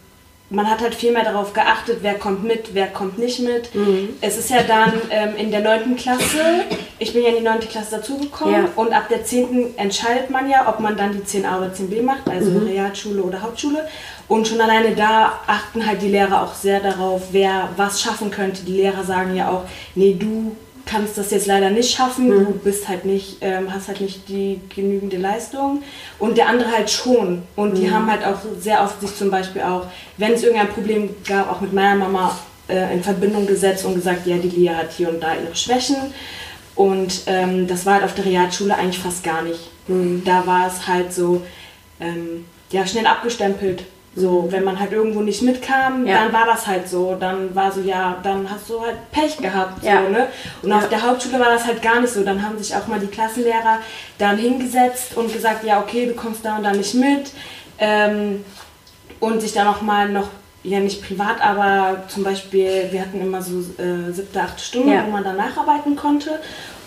man 0.50 0.70
hat 0.70 0.80
halt 0.80 0.94
viel 0.94 1.12
mehr 1.12 1.24
darauf 1.24 1.52
geachtet, 1.52 1.98
wer 2.02 2.14
kommt 2.14 2.44
mit, 2.44 2.74
wer 2.74 2.86
kommt 2.86 3.18
nicht 3.18 3.40
mit. 3.40 3.74
Mhm. 3.74 4.10
Es 4.20 4.38
ist 4.38 4.50
ja 4.50 4.62
dann 4.62 4.92
ähm, 5.10 5.36
in 5.36 5.50
der 5.50 5.60
9. 5.60 5.96
Klasse, 5.96 6.64
ich 6.98 7.12
bin 7.12 7.22
ja 7.22 7.30
in 7.30 7.36
die 7.36 7.42
9. 7.42 7.60
Klasse 7.60 7.96
dazugekommen 7.96 8.54
ja. 8.54 8.68
und 8.76 8.92
ab 8.92 9.08
der 9.08 9.24
10. 9.24 9.76
entscheidet 9.76 10.30
man 10.30 10.48
ja, 10.48 10.68
ob 10.68 10.80
man 10.80 10.96
dann 10.96 11.12
die 11.12 11.20
10a 11.20 11.58
oder 11.58 11.72
10b 11.72 12.02
macht, 12.02 12.28
also 12.28 12.50
mhm. 12.50 12.66
Realschule 12.66 13.22
oder 13.22 13.42
Hauptschule. 13.42 13.88
Und 14.28 14.48
schon 14.48 14.60
alleine 14.60 14.94
da 14.94 15.40
achten 15.46 15.86
halt 15.86 16.02
die 16.02 16.08
Lehrer 16.08 16.42
auch 16.42 16.54
sehr 16.54 16.80
darauf, 16.80 17.28
wer 17.32 17.68
was 17.76 18.00
schaffen 18.00 18.30
könnte. 18.30 18.64
Die 18.64 18.72
Lehrer 18.72 19.04
sagen 19.04 19.36
ja 19.36 19.50
auch, 19.50 19.64
nee, 19.94 20.16
du 20.18 20.56
kannst 20.86 21.16
das 21.16 21.30
jetzt 21.30 21.46
leider 21.46 21.70
nicht 21.70 21.94
schaffen, 21.94 22.28
mhm. 22.28 22.46
du 22.46 22.52
bist 22.52 22.88
halt 22.88 23.04
nicht, 23.04 23.38
ähm, 23.40 23.72
hast 23.72 23.88
halt 23.88 24.00
nicht 24.00 24.28
die 24.28 24.60
genügende 24.74 25.16
Leistung 25.16 25.82
und 26.18 26.36
der 26.36 26.48
andere 26.48 26.70
halt 26.72 26.90
schon. 26.90 27.42
Und 27.56 27.76
die 27.76 27.86
mhm. 27.86 27.94
haben 27.94 28.10
halt 28.10 28.24
auch 28.24 28.38
sehr 28.60 28.82
oft 28.82 29.00
sich 29.00 29.14
zum 29.16 29.30
Beispiel 29.30 29.62
auch, 29.62 29.86
wenn 30.18 30.32
es 30.32 30.42
irgendein 30.42 30.68
Problem 30.68 31.10
gab, 31.26 31.50
auch 31.50 31.60
mit 31.60 31.72
meiner 31.72 31.96
Mama 31.96 32.38
äh, 32.68 32.94
in 32.94 33.02
Verbindung 33.02 33.46
gesetzt 33.46 33.84
und 33.84 33.94
gesagt, 33.94 34.26
ja, 34.26 34.36
die 34.36 34.48
Lia 34.48 34.74
hat 34.74 34.92
hier 34.92 35.08
und 35.08 35.22
da 35.22 35.34
ihre 35.34 35.56
Schwächen. 35.56 35.96
Und 36.74 37.22
ähm, 37.26 37.66
das 37.66 37.86
war 37.86 37.94
halt 37.94 38.04
auf 38.04 38.14
der 38.14 38.24
Realschule 38.24 38.74
eigentlich 38.74 38.98
fast 38.98 39.22
gar 39.22 39.42
nicht. 39.42 39.70
Mhm. 39.86 40.22
Da 40.24 40.46
war 40.46 40.66
es 40.66 40.86
halt 40.86 41.12
so, 41.12 41.42
ähm, 42.00 42.46
ja, 42.70 42.86
schnell 42.86 43.06
abgestempelt. 43.06 43.84
So, 44.16 44.46
wenn 44.50 44.62
man 44.62 44.78
halt 44.78 44.92
irgendwo 44.92 45.22
nicht 45.22 45.42
mitkam, 45.42 46.06
ja. 46.06 46.24
dann 46.24 46.32
war 46.32 46.46
das 46.46 46.66
halt 46.66 46.88
so. 46.88 47.16
Dann 47.18 47.54
war 47.54 47.72
so, 47.72 47.80
ja, 47.80 48.18
dann 48.22 48.48
hast 48.48 48.70
du 48.70 48.80
halt 48.80 48.96
Pech 49.10 49.38
gehabt. 49.38 49.82
Ja. 49.82 50.02
So, 50.04 50.08
ne? 50.10 50.28
Und 50.62 50.70
ja. 50.70 50.78
auf 50.78 50.88
der 50.88 51.02
Hauptschule 51.02 51.40
war 51.40 51.50
das 51.50 51.66
halt 51.66 51.82
gar 51.82 52.00
nicht 52.00 52.12
so. 52.12 52.22
Dann 52.22 52.46
haben 52.46 52.56
sich 52.56 52.74
auch 52.76 52.86
mal 52.86 53.00
die 53.00 53.08
Klassenlehrer 53.08 53.80
dann 54.18 54.36
hingesetzt 54.36 55.16
und 55.16 55.32
gesagt, 55.32 55.64
ja, 55.64 55.80
okay, 55.80 56.06
du 56.06 56.14
kommst 56.14 56.44
da 56.44 56.56
und 56.56 56.62
da 56.62 56.72
nicht 56.72 56.94
mit. 56.94 57.32
Ähm, 57.78 58.44
und 59.18 59.40
sich 59.40 59.52
dann 59.52 59.66
auch 59.66 59.82
mal 59.82 60.08
noch, 60.08 60.28
ja 60.62 60.80
nicht 60.80 61.02
privat, 61.02 61.40
aber 61.40 62.04
zum 62.08 62.24
Beispiel, 62.24 62.88
wir 62.90 63.00
hatten 63.00 63.20
immer 63.20 63.42
so 63.42 63.58
äh, 63.58 64.12
siebte, 64.12 64.40
achte 64.40 64.62
Stunden, 64.62 64.90
wo 65.06 65.10
man 65.10 65.24
dann 65.24 65.36
nacharbeiten 65.36 65.96
konnte. 65.96 66.40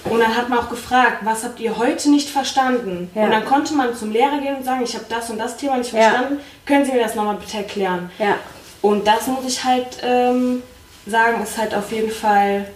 Und 0.10 0.20
dann 0.20 0.36
hat 0.36 0.50
man 0.50 0.60
auch 0.60 0.70
gefragt, 0.70 1.20
was 1.24 1.44
habt 1.44 1.60
ihr 1.60 1.78
heute 1.78 2.10
nicht 2.10 2.30
verstanden? 2.30 3.10
Ja. 3.16 3.24
Und 3.24 3.32
dann 3.32 3.46
konnte 3.46 3.74
man 3.74 3.96
zum 3.96 4.12
Lehrer 4.12 4.40
gehen 4.40 4.56
und 4.56 4.66
sagen, 4.66 4.84
ich 4.84 4.94
habe 4.96 5.06
das 5.10 5.30
und 5.30 5.38
das 5.38 5.58
Thema 5.58 5.78
nicht 5.78 5.90
verstanden. 5.90 6.36
Ja. 6.36 6.44
Können 6.66 6.86
Sie 6.86 6.92
mir 6.92 7.02
das 7.02 7.16
nochmal 7.16 7.36
bitte 7.36 7.58
erklären? 7.58 8.10
Ja. 8.20 8.36
Und 8.82 9.08
das 9.08 9.28
muss 9.28 9.46
ich 9.46 9.64
halt 9.64 9.98
ähm, 10.04 10.64
sagen, 11.06 11.42
ist 11.42 11.58
halt 11.58 11.74
auf 11.74 11.92
jeden 11.92 12.12
Fall 12.12 12.68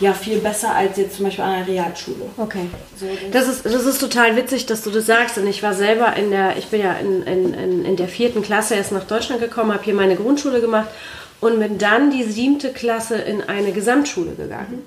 ja 0.00 0.14
viel 0.14 0.38
besser 0.38 0.74
als 0.74 0.96
jetzt 0.96 1.16
zum 1.16 1.26
Beispiel 1.26 1.44
an 1.44 1.52
einer 1.52 1.66
Realschule. 1.66 2.30
Okay. 2.38 2.66
So, 2.98 3.06
das, 3.30 3.48
ist, 3.48 3.66
das 3.66 3.84
ist 3.84 3.98
total 3.98 4.34
witzig, 4.34 4.66
dass 4.66 4.82
du 4.82 4.90
das 4.90 5.06
sagst. 5.06 5.36
Und 5.38 5.46
ich 5.46 5.62
war 5.62 5.74
selber 5.74 6.16
in 6.16 6.30
der, 6.30 6.56
ich 6.56 6.68
bin 6.68 6.80
ja 6.80 6.94
in, 6.94 7.22
in, 7.22 7.84
in 7.84 7.96
der 7.96 8.08
vierten 8.08 8.42
Klasse 8.42 8.74
erst 8.74 8.92
nach 8.92 9.04
Deutschland 9.04 9.42
gekommen, 9.42 9.72
habe 9.72 9.84
hier 9.84 9.94
meine 9.94 10.16
Grundschule 10.16 10.60
gemacht 10.60 10.88
und 11.40 11.58
bin 11.58 11.78
dann 11.78 12.10
die 12.10 12.24
siebte 12.24 12.72
Klasse 12.72 13.16
in 13.16 13.42
eine 13.42 13.72
Gesamtschule 13.72 14.32
gegangen. 14.32 14.70
Mhm. 14.70 14.84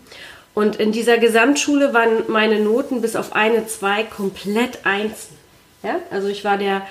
Und 0.54 0.76
in 0.76 0.92
dieser 0.92 1.18
Gesamtschule 1.18 1.94
waren 1.94 2.24
meine 2.28 2.60
Noten 2.60 3.02
bis 3.02 3.16
auf 3.16 3.34
eine, 3.34 3.66
zwei 3.68 4.04
komplett 4.04 4.86
einzeln. 4.86 5.38
Ja? 5.82 6.00
Also 6.12 6.28
ich 6.28 6.46
war 6.46 6.58
der, 6.58 6.84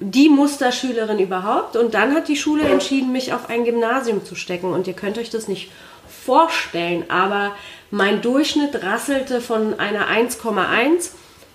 die 0.00 0.28
Musterschülerin 0.28 1.18
überhaupt. 1.18 1.76
Und 1.76 1.94
dann 1.94 2.14
hat 2.14 2.28
die 2.28 2.36
Schule 2.36 2.64
entschieden, 2.64 3.12
mich 3.12 3.32
auf 3.32 3.48
ein 3.48 3.64
Gymnasium 3.64 4.24
zu 4.24 4.34
stecken. 4.34 4.72
Und 4.72 4.86
ihr 4.86 4.94
könnt 4.94 5.18
euch 5.18 5.30
das 5.30 5.48
nicht 5.48 5.70
vorstellen, 6.24 7.04
aber 7.08 7.52
mein 7.90 8.20
Durchschnitt 8.20 8.82
rasselte 8.82 9.40
von 9.40 9.78
einer 9.78 10.08
1,1 10.08 11.10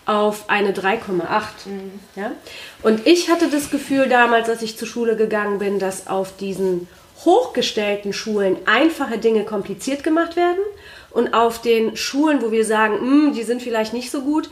auf 0.06 0.50
eine 0.50 0.72
3,8. 0.72 1.20
Mhm. 1.66 2.00
Ja? 2.16 2.32
Und 2.84 3.06
ich 3.06 3.30
hatte 3.30 3.50
das 3.50 3.70
Gefühl 3.70 4.08
damals, 4.08 4.50
als 4.50 4.62
ich 4.62 4.78
zur 4.78 4.88
Schule 4.88 5.16
gegangen 5.16 5.60
bin, 5.60 5.78
dass 5.78 6.08
auf 6.08 6.36
diesen 6.38 6.88
hochgestellten 7.26 8.14
Schulen 8.14 8.58
einfache 8.66 9.18
Dinge 9.18 9.44
kompliziert 9.44 10.04
gemacht 10.04 10.38
werden 10.38 10.62
und 11.12 11.34
auf 11.34 11.62
den 11.62 11.96
Schulen, 11.96 12.42
wo 12.42 12.52
wir 12.52 12.66
sagen, 12.66 13.00
hm, 13.00 13.34
die 13.34 13.44
sind 13.44 13.62
vielleicht 13.62 13.94
nicht 13.94 14.12
so 14.12 14.22
gut, 14.22 14.50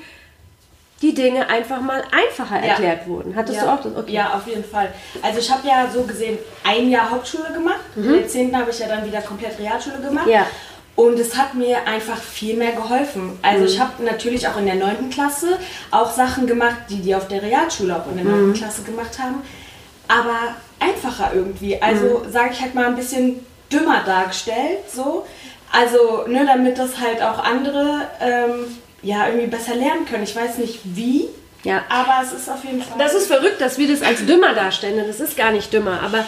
die 1.02 1.14
Dinge 1.14 1.48
einfach 1.50 1.82
mal 1.82 2.04
einfacher 2.12 2.58
ja. 2.58 2.72
erklärt 2.72 3.08
wurden. 3.08 3.36
Hattest 3.36 3.60
ja. 3.60 3.66
du 3.66 3.72
auch 3.72 3.84
das? 3.84 3.96
Okay. 3.96 4.14
Ja, 4.14 4.34
auf 4.34 4.48
jeden 4.48 4.64
Fall. 4.64 4.92
Also 5.22 5.40
ich 5.40 5.52
habe 5.52 5.68
ja 5.68 5.90
so 5.94 6.04
gesehen 6.04 6.40
ein 6.64 6.90
Jahr 6.90 7.12
Hauptschule 7.12 7.54
gemacht. 7.54 7.82
Mhm. 7.96 8.04
In 8.06 8.14
der 8.14 8.28
10. 8.28 8.58
habe 8.58 8.72
ich 8.72 8.80
ja 8.80 8.88
dann 8.88 9.06
wieder 9.06 9.22
komplett 9.22 9.60
Realschule 9.60 10.00
gemacht. 10.00 10.28
Ja. 10.28 10.48
Und 10.96 11.20
es 11.20 11.38
hat 11.38 11.54
mir 11.54 11.88
einfach 11.88 12.18
viel 12.18 12.58
mehr 12.58 12.72
geholfen. 12.72 13.38
Also 13.44 13.62
mhm. 13.62 13.68
ich 13.68 13.80
habe 13.80 14.04
natürlich 14.04 14.48
auch 14.48 14.58
in 14.58 14.66
der 14.66 14.76
9. 14.76 15.12
Klasse 15.12 15.60
auch 15.92 16.12
Sachen 16.12 16.48
gemacht, 16.48 16.78
die 16.90 17.02
die 17.02 17.14
auf 17.14 17.28
der 17.28 17.44
Realschule 17.44 17.96
auch 17.96 18.10
in 18.10 18.18
der 18.18 18.26
9. 18.26 18.48
Mhm. 18.48 18.54
Klasse 18.54 18.82
gemacht 18.82 19.20
haben. 19.20 19.44
Aber 20.08 20.56
einfacher 20.80 21.32
irgendwie. 21.36 21.80
Also 21.80 22.24
mhm. 22.26 22.32
sage 22.32 22.50
ich 22.54 22.62
halt 22.62 22.74
mal 22.74 22.88
ein 22.88 22.96
bisschen 22.96 23.46
dümmer 23.72 24.02
dargestellt. 24.04 24.90
So. 24.92 25.28
Also, 25.72 26.26
ne, 26.28 26.46
damit 26.46 26.78
das 26.78 27.00
halt 27.00 27.22
auch 27.22 27.44
andere 27.44 28.08
ähm, 28.22 28.78
ja 29.02 29.28
irgendwie 29.28 29.48
besser 29.48 29.76
lernen 29.76 30.06
können. 30.06 30.24
Ich 30.24 30.36
weiß 30.36 30.58
nicht 30.58 30.80
wie, 30.84 31.28
ja. 31.64 31.84
aber 31.90 32.22
es 32.24 32.34
ist 32.34 32.50
auf 32.50 32.64
jeden 32.64 32.82
Fall. 32.82 32.98
Das 32.98 33.14
ist 33.14 33.28
verrückt, 33.28 33.60
dass 33.60 33.78
wir 33.78 33.88
das 33.88 34.02
als 34.02 34.26
dümmer 34.26 34.54
darstellen. 34.54 35.04
Das 35.06 35.20
ist 35.20 35.36
gar 35.36 35.52
nicht 35.52 35.74
dümmer, 35.74 36.02
aber 36.04 36.26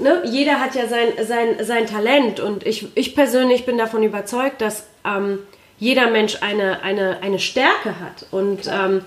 ne, 0.00 0.22
jeder 0.24 0.60
hat 0.60 0.74
ja 0.74 0.86
sein, 0.86 1.08
sein, 1.26 1.64
sein 1.64 1.86
Talent 1.86 2.40
und 2.40 2.66
ich, 2.66 2.86
ich 2.94 3.14
persönlich 3.14 3.66
bin 3.66 3.78
davon 3.78 4.02
überzeugt, 4.02 4.60
dass 4.60 4.84
ähm, 5.04 5.40
jeder 5.78 6.10
Mensch 6.10 6.38
eine, 6.42 6.82
eine, 6.82 7.22
eine 7.22 7.38
Stärke 7.38 8.00
hat 8.00 8.26
und 8.30 8.66
ähm, 8.66 9.02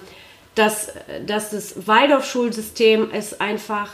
dass, 0.56 0.94
dass 1.26 1.52
das 1.52 1.88
Waldorf-Schulsystem 1.88 3.10
es 3.14 3.40
einfach 3.40 3.90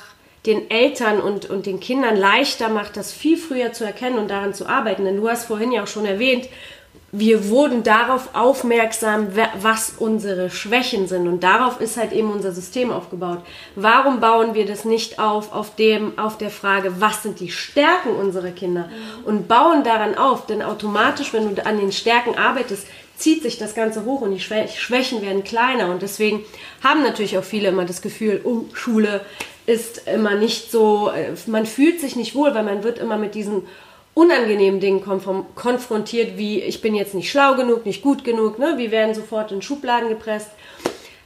den 0.47 0.71
Eltern 0.71 1.19
und, 1.19 1.49
und 1.49 1.65
den 1.65 1.79
Kindern 1.79 2.15
leichter 2.15 2.69
macht, 2.69 2.97
das 2.97 3.11
viel 3.11 3.37
früher 3.37 3.73
zu 3.73 3.83
erkennen 3.83 4.17
und 4.17 4.29
daran 4.29 4.53
zu 4.53 4.67
arbeiten. 4.67 5.05
Denn 5.05 5.17
du 5.17 5.29
hast 5.29 5.45
vorhin 5.45 5.71
ja 5.71 5.83
auch 5.83 5.87
schon 5.87 6.05
erwähnt, 6.05 6.47
wir 7.11 7.49
wurden 7.49 7.83
darauf 7.83 8.29
aufmerksam, 8.33 9.29
was 9.61 9.93
unsere 9.97 10.49
Schwächen 10.49 11.07
sind. 11.07 11.27
Und 11.27 11.41
darauf 11.41 11.79
ist 11.79 11.97
halt 11.97 12.11
eben 12.11 12.31
unser 12.31 12.51
System 12.51 12.91
aufgebaut. 12.91 13.39
Warum 13.75 14.19
bauen 14.19 14.53
wir 14.55 14.65
das 14.65 14.83
nicht 14.83 15.17
auf, 15.17 15.53
auf, 15.53 15.75
dem, 15.75 16.17
auf 16.19 16.37
der 16.37 16.49
Frage, 16.49 16.99
was 16.99 17.23
sind 17.23 17.39
die 17.39 17.51
Stärken 17.51 18.09
unserer 18.09 18.51
Kinder? 18.51 18.89
Und 19.23 19.47
bauen 19.47 19.83
daran 19.83 20.17
auf, 20.17 20.47
denn 20.47 20.61
automatisch, 20.61 21.33
wenn 21.33 21.55
du 21.55 21.65
an 21.65 21.79
den 21.79 21.93
Stärken 21.93 22.37
arbeitest, 22.37 22.85
zieht 23.15 23.41
sich 23.41 23.57
das 23.57 23.73
Ganze 23.73 24.05
hoch 24.05 24.21
und 24.21 24.31
die 24.31 24.39
Schwächen 24.39 25.21
werden 25.21 25.43
kleiner. 25.43 25.89
Und 25.89 26.01
deswegen 26.01 26.43
haben 26.83 27.03
natürlich 27.03 27.37
auch 27.37 27.43
viele 27.43 27.69
immer 27.69 27.85
das 27.85 28.01
Gefühl, 28.01 28.41
oh, 28.43 28.65
Schule 28.73 29.21
ist 29.67 30.07
immer 30.07 30.33
nicht 30.33 30.71
so, 30.71 31.11
äh, 31.11 31.33
man 31.45 31.67
fühlt 31.67 31.99
sich 31.99 32.15
nicht 32.15 32.33
wohl, 32.33 32.55
weil 32.55 32.63
man 32.63 32.83
wird 32.83 32.97
immer 32.97 33.17
mit 33.17 33.35
diesen 33.35 33.67
unangenehmen 34.15 34.79
Dingen 34.79 35.03
konfrontiert, 35.53 36.37
wie 36.37 36.59
ich 36.59 36.81
bin 36.81 36.95
jetzt 36.95 37.13
nicht 37.13 37.29
schlau 37.29 37.53
genug, 37.53 37.85
nicht 37.85 38.01
gut 38.01 38.23
genug, 38.23 38.57
ne? 38.57 38.73
wir 38.77 38.89
werden 38.89 39.13
sofort 39.13 39.51
in 39.51 39.61
Schubladen 39.61 40.09
gepresst. 40.09 40.49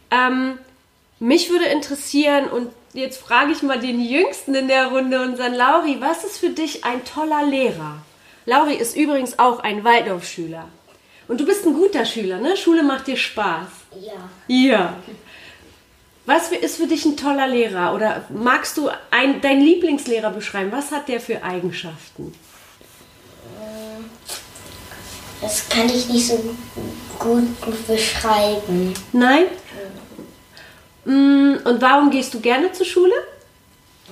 Ähm, 0.10 0.58
mich 1.20 1.50
würde 1.50 1.66
interessieren, 1.66 2.50
und 2.50 2.70
jetzt 2.94 3.22
frage 3.22 3.54
ich 3.54 3.62
mal 3.62 3.80
den 3.80 4.02
Jüngsten 4.02 4.56
in 4.56 4.68
der 4.68 4.88
Runde, 4.88 5.22
unseren 5.22 5.54
Lauri, 5.54 5.98
was 6.02 6.26
ist 6.26 6.40
für 6.40 6.50
dich 6.50 6.84
ein 6.84 7.06
toller 7.06 7.46
Lehrer? 7.46 8.00
Lauri 8.46 8.74
ist 8.74 8.98
übrigens 8.98 9.40
auch 9.40 9.60
ein 9.60 9.86
Waldorfschüler. 9.86 10.68
Und 11.30 11.40
du 11.40 11.46
bist 11.46 11.66
ein 11.66 11.74
guter 11.74 12.04
Schüler, 12.04 12.40
ne? 12.40 12.58
Schule 12.58 12.84
macht 12.84 13.08
dir 13.08 13.16
Spaß. 13.16 13.68
Ja. 14.02 14.14
Ja. 14.48 14.96
Was 16.26 16.52
ist 16.52 16.78
für 16.78 16.88
dich 16.88 17.06
ein 17.06 17.18
toller 17.18 17.48
Lehrer? 17.48 17.94
Oder 17.96 18.26
magst 18.30 18.78
du 18.78 18.90
ein, 19.10 19.42
deinen 19.42 19.62
Lieblingslehrer 19.62 20.30
beschreiben? 20.30 20.72
Was 20.72 20.92
hat 20.92 21.08
der 21.08 21.20
für 21.20 21.44
Eigenschaften? 21.44 22.34
Äh, 23.60 24.04
das 25.42 25.68
kann 25.68 25.90
ich 25.90 26.08
nicht 26.10 26.28
so 26.28 26.56
gut 27.18 27.88
beschreiben. 27.88 28.94
Nein? 29.12 29.46
Mhm. 31.06 31.60
Und 31.64 31.82
warum 31.82 32.12
gehst 32.12 32.34
du 32.34 32.40
gerne 32.40 32.72
zur 32.72 32.86
Schule? 32.86 33.14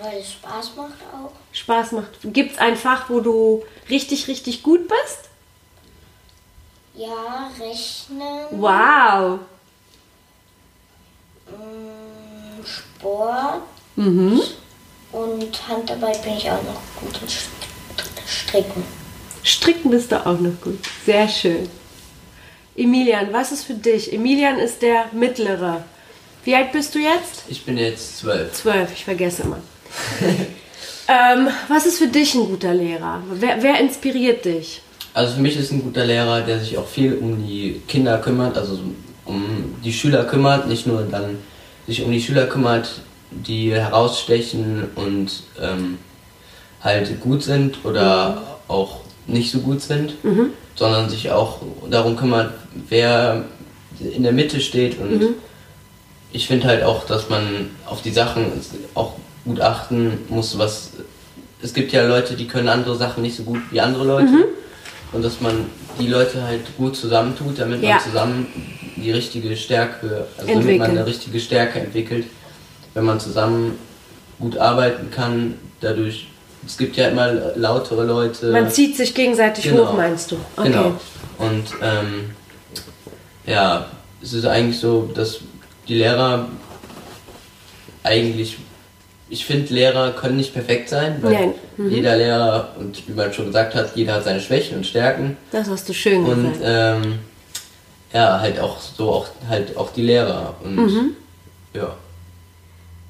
Weil 0.01 0.19
es 0.19 0.31
Spaß 0.31 0.75
macht 0.75 1.01
auch. 1.13 1.31
Spaß 1.51 1.91
macht. 1.91 2.09
Gibt 2.23 2.53
es 2.53 2.57
ein 2.57 2.75
Fach, 2.75 3.09
wo 3.09 3.19
du 3.19 3.63
richtig, 3.89 4.27
richtig 4.27 4.63
gut 4.63 4.87
bist? 4.87 5.29
Ja, 6.95 7.51
rechnen. 7.59 8.45
Wow. 8.51 9.39
Mm, 11.47 11.98
Sport. 12.99 13.61
Mhm. 13.95 14.41
Und 15.11 15.67
Handarbeit 15.67 16.21
bin 16.23 16.33
ich 16.33 16.49
auch 16.49 16.61
noch 16.63 16.81
gut 16.99 17.19
in 17.21 17.27
Stricken. 18.27 18.83
Stricken 19.43 19.89
bist 19.89 20.11
du 20.11 20.25
auch 20.25 20.39
noch 20.39 20.61
gut. 20.61 20.79
Sehr 21.05 21.27
schön. 21.27 21.69
Emilian, 22.75 23.31
was 23.31 23.51
ist 23.51 23.63
für 23.63 23.73
dich? 23.73 24.13
Emilian 24.13 24.59
ist 24.59 24.81
der 24.81 25.05
Mittlere. 25.11 25.83
Wie 26.43 26.55
alt 26.55 26.71
bist 26.71 26.93
du 26.93 26.99
jetzt? 26.99 27.43
Ich 27.47 27.65
bin 27.65 27.77
jetzt 27.77 28.19
zwölf. 28.19 28.53
Zwölf, 28.53 28.91
ich 28.93 29.03
vergesse 29.03 29.43
immer. 29.43 29.59
ähm, 31.07 31.49
was 31.67 31.85
ist 31.85 31.97
für 31.97 32.07
dich 32.07 32.35
ein 32.35 32.45
guter 32.45 32.73
Lehrer? 32.73 33.21
Wer, 33.33 33.61
wer 33.61 33.79
inspiriert 33.79 34.45
dich? 34.45 34.81
Also 35.13 35.35
für 35.35 35.41
mich 35.41 35.57
ist 35.57 35.71
ein 35.71 35.81
guter 35.81 36.05
Lehrer, 36.05 36.41
der 36.41 36.59
sich 36.59 36.77
auch 36.77 36.87
viel 36.87 37.15
um 37.15 37.45
die 37.45 37.81
Kinder 37.87 38.19
kümmert, 38.19 38.57
also 38.57 38.79
um 39.25 39.75
die 39.83 39.91
Schüler 39.91 40.25
kümmert, 40.25 40.67
nicht 40.67 40.85
nur 40.85 41.01
dann 41.03 41.37
sich 41.89 42.03
um 42.03 42.11
die 42.11 42.21
Schüler 42.21 42.45
kümmert, 42.45 43.01
die 43.31 43.73
herausstechen 43.73 44.83
und 44.95 45.31
ähm, 45.59 45.97
halt 46.83 47.19
gut 47.19 47.41
sind 47.43 47.83
oder 47.83 48.43
auch 48.67 48.99
nicht 49.25 49.51
so 49.51 49.59
gut 49.59 49.81
sind, 49.81 50.13
sondern 50.75 51.09
sich 51.09 51.31
auch 51.31 51.59
darum 51.89 52.15
kümmert, 52.15 52.53
wer 52.89 53.43
in 53.99 54.21
der 54.23 54.31
Mitte 54.33 54.61
steht 54.61 54.99
und 54.99 55.29
ich 56.31 56.45
finde 56.47 56.67
halt 56.67 56.83
auch, 56.83 57.05
dass 57.07 57.29
man 57.29 57.71
auf 57.87 58.01
die 58.03 58.11
Sachen 58.11 58.45
auch 58.93 59.13
gut 59.45 59.59
achten 59.59 60.19
muss, 60.29 60.57
was 60.59 60.91
es 61.61 61.73
gibt 61.73 61.91
ja 61.91 62.05
Leute, 62.07 62.35
die 62.35 62.47
können 62.47 62.69
andere 62.69 62.95
Sachen 62.95 63.23
nicht 63.23 63.35
so 63.35 63.43
gut 63.43 63.59
wie 63.71 63.81
andere 63.81 64.05
Leute. 64.05 64.31
Und 65.11 65.23
dass 65.25 65.41
man 65.41 65.65
die 65.99 66.07
Leute 66.07 66.43
halt 66.43 66.61
gut 66.77 66.95
zusammentut, 66.95 67.57
damit 67.59 67.81
Ja. 67.81 67.95
man 67.95 67.99
zusammen 67.99 68.47
die 68.99 69.11
richtige 69.11 69.55
Stärke, 69.55 70.07
also 70.37 70.47
damit 70.47 70.55
Entwickeln. 70.55 70.79
man 70.79 70.89
eine 70.91 71.05
richtige 71.05 71.39
Stärke 71.39 71.79
entwickelt, 71.79 72.25
wenn 72.93 73.05
man 73.05 73.19
zusammen 73.19 73.77
gut 74.39 74.57
arbeiten 74.57 75.11
kann, 75.11 75.55
dadurch 75.81 76.27
es 76.65 76.77
gibt 76.77 76.97
ja 76.97 77.07
immer 77.07 77.31
lautere 77.55 78.03
Leute. 78.03 78.51
Man 78.51 78.69
zieht 78.69 78.97
sich 78.97 79.13
gegenseitig 79.13 79.63
Genau. 79.63 79.87
hoch, 79.87 79.93
meinst 79.95 80.31
du? 80.31 80.35
Okay. 80.57 80.67
Genau. 80.69 80.93
Und 81.37 81.63
ähm, 81.81 82.31
ja, 83.45 83.85
es 84.21 84.33
ist 84.33 84.45
eigentlich 84.45 84.77
so, 84.77 85.09
dass 85.13 85.39
die 85.87 85.95
Lehrer 85.95 86.47
eigentlich, 88.03 88.57
ich 89.29 89.45
finde, 89.45 89.73
Lehrer 89.73 90.11
können 90.11 90.37
nicht 90.37 90.53
perfekt 90.53 90.89
sein, 90.89 91.17
weil. 91.21 91.53
Mhm. 91.77 91.89
jeder 91.91 92.17
Lehrer, 92.17 92.75
und 92.77 93.07
wie 93.07 93.13
man 93.13 93.31
schon 93.31 93.45
gesagt 93.45 93.73
hat, 93.73 93.95
jeder 93.95 94.15
hat 94.15 94.25
seine 94.25 94.41
Schwächen 94.41 94.77
und 94.79 94.85
Stärken. 94.85 95.37
Das 95.51 95.69
hast 95.69 95.87
du 95.87 95.93
schön 95.93 96.25
Und 96.25 96.53
gesagt. 96.53 96.59
ähm, 96.61 97.19
ja, 98.13 98.39
halt 98.39 98.59
auch 98.59 98.79
so 98.79 99.11
auch 99.11 99.27
halt 99.47 99.75
auch 99.77 99.91
die 99.93 100.03
Lehrer. 100.03 100.55
Und 100.63 100.75
Mhm. 100.75 101.15
ja. 101.73 101.95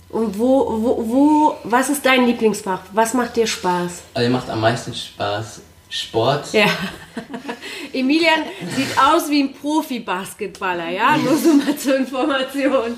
Und 0.10 0.40
wo, 0.40 0.66
wo, 0.82 1.08
wo, 1.08 1.56
was 1.66 1.90
ist 1.90 2.04
dein 2.06 2.26
Lieblingsfach? 2.26 2.82
Was 2.94 3.14
macht 3.14 3.36
dir 3.36 3.46
Spaß? 3.46 4.02
Also 4.16 4.30
macht 4.32 4.50
am 4.50 4.60
meisten 4.62 4.94
Spaß 4.94 5.62
Sport. 5.92 6.54
Ja. 6.54 6.66
Emilian 7.94 8.42
sieht 8.76 8.96
aus 8.98 9.30
wie 9.30 9.44
ein 9.44 9.54
Profi-Basketballer, 9.54 10.90
ja? 10.90 11.18
Nur 11.18 11.36
so 11.36 11.54
mal 11.54 11.76
zur 11.78 11.98
Information. 11.98 12.98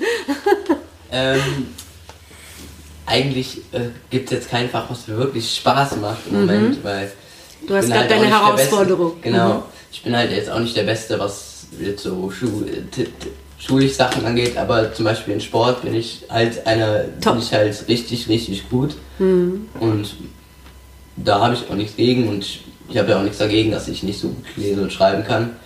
Ähm, 1.14 1.66
eigentlich 3.04 3.58
äh, 3.72 3.90
gibt 4.08 4.26
es 4.32 4.38
jetzt 4.38 4.50
kein 4.50 4.70
Fach, 4.70 4.88
was 4.88 5.06
mir 5.06 5.18
wirklich 5.18 5.54
Spaß 5.56 5.96
macht 5.96 6.20
im 6.30 6.40
Moment, 6.40 6.82
weil. 6.82 7.04
Mhm. 7.60 7.66
Du 7.66 7.74
hast 7.74 7.88
grad 7.88 7.98
halt 7.98 8.10
deine 8.12 8.22
der 8.22 8.30
Beste. 8.30 8.44
Herausforderung. 8.46 9.12
Genau. 9.20 9.54
Mhm. 9.56 9.62
Ich 9.92 10.02
bin 10.02 10.16
halt 10.16 10.30
jetzt 10.32 10.48
auch 10.48 10.58
nicht 10.58 10.74
der 10.74 10.84
Beste, 10.84 11.18
was 11.18 11.51
jetzt 11.80 12.02
so 12.02 12.30
Schu 12.30 12.64
schulisch 13.58 13.92
Sachen 13.92 14.24
angeht, 14.24 14.56
aber 14.56 14.92
zum 14.92 15.04
Beispiel 15.04 15.34
in 15.34 15.40
Sport 15.40 15.82
bin 15.82 15.94
ich 15.94 16.24
halt 16.28 16.66
eine, 16.66 17.08
Top. 17.20 17.34
bin 17.34 17.42
ich 17.42 17.52
halt 17.52 17.84
richtig, 17.88 18.28
richtig 18.28 18.68
gut. 18.68 18.96
Mhm. 19.18 19.68
Und 19.78 20.16
da 21.16 21.40
habe 21.40 21.54
ich 21.54 21.70
auch 21.70 21.74
nichts 21.74 21.96
gegen 21.96 22.28
und 22.28 22.40
ich, 22.40 22.64
ich 22.88 22.98
habe 22.98 23.10
ja 23.10 23.18
auch 23.18 23.22
nichts 23.22 23.38
dagegen, 23.38 23.70
dass 23.70 23.86
ich 23.88 24.02
nicht 24.02 24.18
so 24.18 24.28
gut 24.28 24.44
lesen 24.56 24.82
und 24.82 24.92
schreiben 24.92 25.24
kann. 25.24 25.56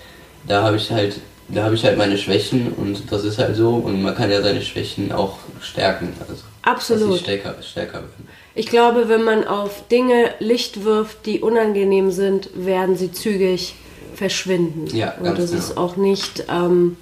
Da 0.46 0.62
habe 0.62 0.76
ich 0.76 0.90
halt, 0.90 1.20
da 1.48 1.64
habe 1.64 1.74
ich 1.74 1.84
halt 1.84 1.96
meine 1.96 2.18
Schwächen 2.18 2.72
und 2.72 3.10
das 3.10 3.24
ist 3.24 3.38
halt 3.38 3.56
so 3.56 3.76
und 3.76 4.02
man 4.02 4.14
kann 4.14 4.30
ja 4.30 4.42
seine 4.42 4.60
Schwächen 4.60 5.10
auch 5.12 5.38
stärken. 5.62 6.12
Also, 6.20 6.42
Absolut. 6.62 7.08
Dass 7.08 7.16
ich 7.16 7.22
stärker, 7.22 7.54
stärker 7.62 7.94
werden. 7.94 8.28
Ich 8.54 8.66
glaube, 8.66 9.08
wenn 9.08 9.22
man 9.22 9.46
auf 9.46 9.88
Dinge 9.88 10.30
Licht 10.38 10.84
wirft, 10.84 11.24
die 11.26 11.40
unangenehm 11.40 12.10
sind, 12.10 12.50
werden 12.54 12.96
sie 12.96 13.12
zügig 13.12 13.74
verschwinden. 14.16 14.86
Ja, 14.96 15.14
Und 15.20 15.38
das 15.38 15.50
genau. 15.50 15.62
ist 15.62 15.76
auch 15.76 15.96
nicht 15.96 16.44
ähm, 16.48 16.96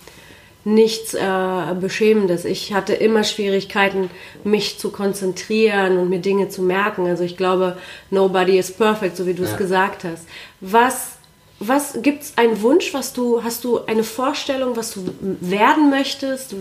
nichts 0.65 1.13
äh, 1.15 1.75
Beschämendes. 1.81 2.45
Ich 2.45 2.73
hatte 2.73 2.95
immer 2.95 3.23
Schwierigkeiten, 3.25 4.11
mich 4.45 4.79
zu 4.79 4.91
konzentrieren 4.91 5.99
und 5.99 6.09
mir 6.09 6.21
Dinge 6.21 6.49
zu 6.49 6.63
merken. 6.63 7.07
Also 7.07 7.23
ich 7.25 7.37
glaube, 7.37 7.77
nobody 8.11 8.59
is 8.59 8.73
perfect, 8.73 9.17
so 9.17 9.27
wie 9.27 9.35
du 9.35 9.43
es 9.45 9.51
Ja. 9.53 9.57
gesagt 9.59 10.05
hast. 10.05 10.25
Was, 10.61 11.13
was 11.61 11.99
gibt's 12.03 12.33
einen 12.37 12.63
Wunsch, 12.63 12.95
was 12.95 13.13
du, 13.13 13.43
hast 13.45 13.63
du 13.65 13.85
eine 13.85 14.05
Vorstellung, 14.05 14.75
was 14.77 14.95
du 14.95 15.07
werden 15.21 15.91
möchtest? 15.91 16.55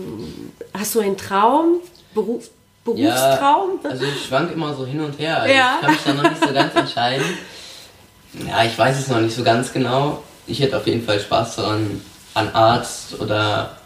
Hast 0.78 0.94
du 0.94 1.00
einen 1.00 1.16
Traum? 1.16 1.76
Beruf, 2.14 2.50
Berufstraum? 2.84 3.80
Ja, 3.82 3.90
also 3.90 4.04
ich 4.04 4.26
schwank 4.26 4.52
immer 4.52 4.74
so 4.74 4.84
hin 4.84 5.00
und 5.00 5.18
her. 5.18 5.40
Also 5.40 5.54
Ja. 5.54 5.76
Ich 5.76 5.80
kann 5.80 5.90
mich 5.92 6.02
da 6.04 6.12
noch 6.12 6.30
nicht 6.30 6.44
so 6.46 6.52
ganz 6.52 6.74
entscheiden. 6.84 7.24
Ja, 8.46 8.64
ich 8.64 8.76
weiß 8.78 8.98
es 8.98 9.08
noch 9.08 9.20
nicht 9.20 9.34
so 9.34 9.42
ganz 9.42 9.72
genau. 9.72 10.22
Ich 10.46 10.60
hätte 10.60 10.76
auf 10.76 10.86
jeden 10.86 11.04
Fall 11.04 11.18
Spaß 11.20 11.56
daran, 11.56 12.00
an 12.34 12.50
Arzt 12.52 13.20
oder 13.20 13.78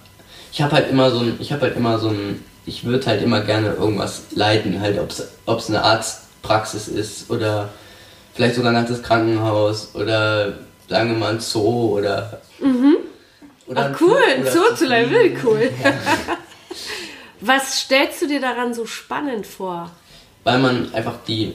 ich 0.52 0.62
habe 0.62 0.72
halt 0.72 0.90
immer 0.90 1.10
so 1.10 1.20
ein, 1.20 1.36
ich 1.38 1.52
habe 1.52 1.62
halt 1.62 1.76
immer 1.76 1.98
so 1.98 2.08
ein, 2.08 2.44
ich 2.66 2.84
würde 2.84 3.06
halt 3.06 3.22
immer 3.22 3.40
gerne 3.42 3.74
irgendwas 3.74 4.22
leiten, 4.34 4.80
halt 4.80 4.98
ob 4.98 5.58
es 5.58 5.68
eine 5.68 5.82
Arztpraxis 5.82 6.88
ist 6.88 7.30
oder 7.30 7.68
vielleicht 8.34 8.54
sogar 8.54 8.72
ein 8.72 8.76
ganzes 8.76 9.02
Krankenhaus 9.02 9.94
oder 9.94 10.54
sagen 10.88 11.10
wir 11.10 11.18
mal 11.18 11.32
ein 11.32 11.40
Zoo 11.40 11.98
oder 11.98 12.40
oder 13.66 13.82
Ah, 13.82 13.86
ein 13.86 13.96
cool, 14.00 14.16
ein 14.34 14.42
oder 14.42 14.50
Zoo 14.50 14.74
zu 14.74 14.88
will, 14.88 15.36
cool. 15.44 15.70
Was 17.40 17.80
stellst 17.80 18.22
du 18.22 18.26
dir 18.26 18.40
daran 18.40 18.74
so 18.74 18.86
spannend 18.86 19.46
vor? 19.46 19.90
weil 20.44 20.58
man 20.60 20.94
einfach 20.94 21.16
die 21.26 21.54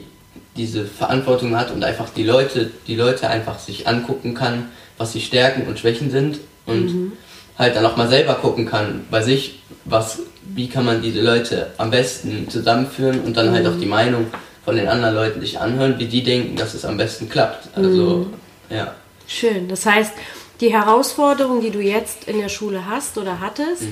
diese 0.56 0.84
Verantwortung 0.84 1.56
hat 1.56 1.72
und 1.72 1.82
einfach 1.82 2.10
die 2.10 2.22
Leute 2.22 2.70
die 2.86 2.94
Leute 2.94 3.28
einfach 3.28 3.58
sich 3.58 3.88
angucken 3.88 4.34
kann, 4.34 4.68
was 4.98 5.12
die 5.12 5.20
Stärken 5.20 5.66
und 5.66 5.78
Schwächen 5.78 6.10
sind 6.10 6.38
und 6.66 7.12
halt 7.58 7.76
dann 7.76 7.86
auch 7.86 7.96
mal 7.96 8.08
selber 8.08 8.34
gucken 8.34 8.66
kann 8.66 9.04
bei 9.10 9.22
sich, 9.22 9.62
was 9.84 10.20
wie 10.46 10.68
kann 10.68 10.84
man 10.84 11.02
diese 11.02 11.20
Leute 11.20 11.72
am 11.78 11.90
besten 11.90 12.48
zusammenführen 12.50 13.20
und 13.20 13.36
dann 13.36 13.52
halt 13.52 13.66
auch 13.66 13.78
die 13.78 13.86
Meinung 13.86 14.26
von 14.64 14.76
den 14.76 14.88
anderen 14.88 15.14
Leuten 15.14 15.40
sich 15.40 15.58
anhören, 15.58 15.98
wie 15.98 16.06
die 16.06 16.22
denken, 16.22 16.56
dass 16.56 16.74
es 16.74 16.84
am 16.84 16.96
besten 16.96 17.28
klappt. 17.28 17.68
Also 17.76 18.26
ja. 18.70 18.94
Schön. 19.26 19.68
Das 19.68 19.86
heißt, 19.86 20.12
die 20.60 20.72
Herausforderung, 20.72 21.60
die 21.60 21.70
du 21.70 21.80
jetzt 21.80 22.28
in 22.28 22.38
der 22.38 22.48
Schule 22.48 22.86
hast 22.88 23.18
oder 23.18 23.40
hattest, 23.40 23.84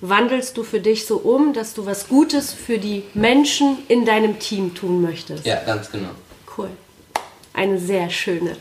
wandelst 0.00 0.56
du 0.56 0.62
für 0.62 0.80
dich 0.80 1.06
so 1.06 1.16
um, 1.16 1.52
dass 1.52 1.74
du 1.74 1.86
was 1.86 2.08
Gutes 2.08 2.52
für 2.52 2.78
die 2.78 3.04
Menschen 3.14 3.78
in 3.88 4.04
deinem 4.04 4.38
Team 4.38 4.74
tun 4.74 5.02
möchtest. 5.02 5.46
Ja, 5.46 5.62
ganz 5.64 5.90
genau. 5.90 6.10
Cool. 6.56 6.68
Eine 7.56 7.78
sehr 7.78 8.10
schöne, 8.10 8.56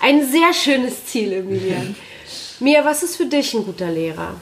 ein 0.00 0.26
sehr 0.30 0.52
schönes 0.52 1.06
Ziel, 1.06 1.32
Emilian. 1.32 1.94
Mia, 2.60 2.84
was 2.84 3.02
ist 3.02 3.16
für 3.16 3.26
dich 3.26 3.54
ein 3.54 3.64
guter 3.64 3.90
Lehrer? 3.90 4.34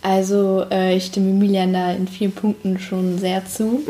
Also 0.00 0.64
äh, 0.70 0.96
ich 0.96 1.06
stimme 1.06 1.30
Emilian 1.30 1.72
da 1.72 1.92
in 1.92 2.06
vielen 2.06 2.32
Punkten 2.32 2.78
schon 2.78 3.18
sehr 3.18 3.44
zu. 3.44 3.82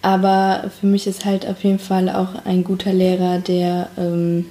Aber 0.00 0.70
für 0.80 0.86
mich 0.86 1.06
ist 1.06 1.24
halt 1.24 1.46
auf 1.46 1.62
jeden 1.62 1.78
Fall 1.78 2.08
auch 2.08 2.44
ein 2.44 2.64
guter 2.64 2.92
Lehrer, 2.92 3.38
der... 3.38 3.90
Ähm, 3.98 4.46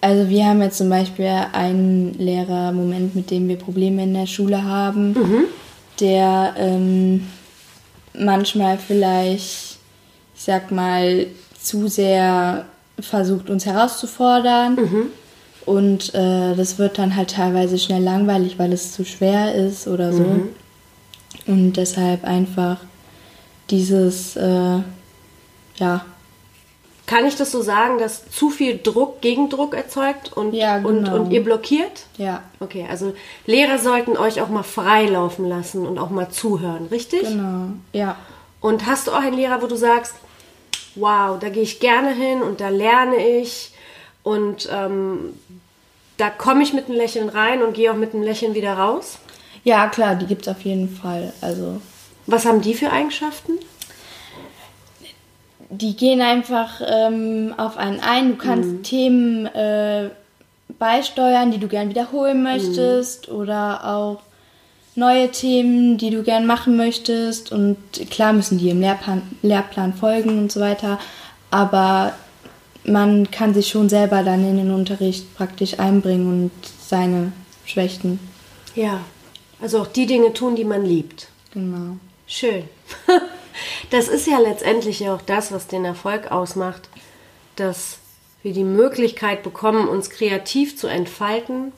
also 0.00 0.28
wir 0.28 0.44
haben 0.44 0.60
jetzt 0.60 0.78
zum 0.78 0.90
Beispiel 0.90 1.32
einen 1.52 2.12
Lehrer, 2.18 2.72
Moment, 2.72 3.16
mit 3.16 3.30
dem 3.30 3.48
wir 3.48 3.56
Probleme 3.56 4.02
in 4.02 4.12
der 4.12 4.26
Schule 4.26 4.62
haben, 4.62 5.16
der 5.98 6.54
ähm, 6.58 7.26
manchmal 8.12 8.76
vielleicht, 8.76 9.73
ich 10.44 10.52
sag 10.52 10.70
mal, 10.70 11.26
zu 11.58 11.88
sehr 11.88 12.66
versucht, 13.00 13.48
uns 13.48 13.64
herauszufordern. 13.64 14.76
Und 15.64 16.14
äh, 16.14 16.54
das 16.54 16.76
wird 16.78 16.98
dann 16.98 17.16
halt 17.16 17.30
teilweise 17.30 17.78
schnell 17.78 18.02
langweilig, 18.02 18.58
weil 18.58 18.70
es 18.74 18.92
zu 18.92 19.06
schwer 19.06 19.54
ist 19.54 19.88
oder 19.88 20.12
so. 20.12 20.26
Und 21.46 21.72
deshalb 21.78 22.24
einfach 22.24 22.76
dieses, 23.70 24.36
äh, 24.36 24.80
ja, 25.76 26.04
Kann 27.06 27.24
ich 27.24 27.36
das 27.36 27.50
so 27.50 27.62
sagen, 27.62 27.98
dass 27.98 28.30
zu 28.30 28.50
viel 28.50 28.78
Druck 28.82 29.22
Gegendruck 29.22 29.74
erzeugt 29.74 30.30
und, 30.36 30.52
Ja, 30.52 30.76
und, 30.76 31.04
genau. 31.04 31.16
und 31.16 31.30
ihr 31.32 31.42
blockiert? 31.42 32.02
ja, 32.18 32.42
Okay, 32.60 32.86
also 32.90 33.14
Lehrer 33.46 33.78
sollten 33.78 34.18
euch 34.18 34.42
auch 34.42 34.50
mal 34.50 34.62
frei 34.62 35.06
laufen 35.06 35.48
lassen 35.48 35.86
und 35.86 35.98
auch 35.98 36.10
mal 36.10 36.28
zuhören, 36.28 36.88
richtig? 36.90 37.22
genau, 37.22 37.68
ja. 37.94 38.16
Und 38.60 38.84
hast 38.86 39.06
du 39.06 39.12
auch 39.12 39.20
einen 39.22 39.36
Lehrer, 39.36 39.60
wo 39.62 39.66
du 39.66 39.76
sagst, 39.76 40.14
wow, 40.94 41.38
da 41.38 41.48
gehe 41.48 41.62
ich 41.62 41.80
gerne 41.80 42.12
hin 42.12 42.42
und 42.42 42.60
da 42.60 42.68
lerne 42.68 43.16
ich 43.16 43.72
und 44.22 44.68
ähm, 44.72 45.38
da 46.16 46.30
komme 46.30 46.62
ich 46.62 46.72
mit 46.72 46.86
einem 46.86 46.96
Lächeln 46.96 47.28
rein 47.28 47.62
und 47.62 47.74
gehe 47.74 47.90
auch 47.90 47.96
mit 47.96 48.14
einem 48.14 48.22
Lächeln 48.22 48.54
wieder 48.54 48.74
raus? 48.74 49.18
Ja, 49.64 49.88
klar, 49.88 50.14
die 50.14 50.26
gibt 50.26 50.42
es 50.42 50.48
auf 50.48 50.60
jeden 50.62 50.88
Fall. 50.88 51.32
Also 51.40 51.80
Was 52.26 52.44
haben 52.44 52.60
die 52.60 52.74
für 52.74 52.90
Eigenschaften? 52.90 53.58
die 55.78 55.96
gehen 55.96 56.20
einfach 56.20 56.80
ähm, 56.86 57.54
auf 57.56 57.76
einen 57.76 58.00
ein. 58.00 58.30
Du 58.30 58.36
kannst 58.36 58.84
Themen 58.84 59.46
äh, 59.46 60.10
beisteuern, 60.78 61.50
die 61.50 61.58
du 61.58 61.68
gern 61.68 61.88
wiederholen 61.88 62.42
möchtest 62.42 63.28
oder 63.28 63.84
auch 63.84 64.20
neue 64.96 65.30
Themen, 65.30 65.98
die 65.98 66.10
du 66.10 66.22
gern 66.22 66.46
machen 66.46 66.76
möchtest. 66.76 67.52
Und 67.52 67.76
klar 68.10 68.32
müssen 68.32 68.58
die 68.58 68.70
im 68.70 68.80
Lehrplan, 68.80 69.22
Lehrplan 69.42 69.94
folgen 69.94 70.38
und 70.38 70.52
so 70.52 70.60
weiter. 70.60 70.98
Aber 71.50 72.14
man 72.84 73.30
kann 73.30 73.54
sich 73.54 73.68
schon 73.68 73.88
selber 73.88 74.22
dann 74.22 74.48
in 74.48 74.56
den 74.56 74.70
Unterricht 74.70 75.34
praktisch 75.36 75.78
einbringen 75.78 76.26
und 76.26 76.50
seine 76.80 77.32
Schwächen. 77.64 78.20
Ja, 78.74 79.00
also 79.60 79.80
auch 79.80 79.86
die 79.86 80.06
Dinge 80.06 80.32
tun, 80.32 80.56
die 80.56 80.64
man 80.64 80.84
liebt. 80.84 81.28
Genau. 81.52 81.96
Schön. 82.26 82.64
Das 83.90 84.08
ist 84.08 84.26
ja 84.26 84.40
letztendlich 84.40 84.98
ja 84.98 85.14
auch 85.14 85.22
das, 85.22 85.52
was 85.52 85.68
den 85.68 85.84
Erfolg 85.84 86.32
ausmacht, 86.32 86.88
dass 87.54 87.98
wir 88.42 88.52
die 88.52 88.64
Möglichkeit 88.64 89.44
bekommen, 89.44 89.86
uns 89.86 90.10
kreativ 90.10 90.76
zu 90.76 90.88
entfalten, 90.88 91.72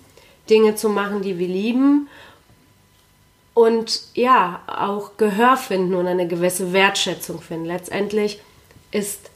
Dinge 0.48 0.74
zu 0.74 0.88
machen, 0.88 1.20
die 1.20 1.38
wir 1.38 1.48
lieben 1.48 2.09
und 3.57 4.03
ja, 4.12 4.61
auch 4.66 5.12
Gehör 5.16 5.57
finden 5.57 5.95
und 5.95 6.07
eine 6.07 6.29
gewisse 6.29 6.75
Wertschätzung 6.75 7.40
finden. 7.40 7.64
Letztendlich 7.64 8.38
ist, 8.92 9.31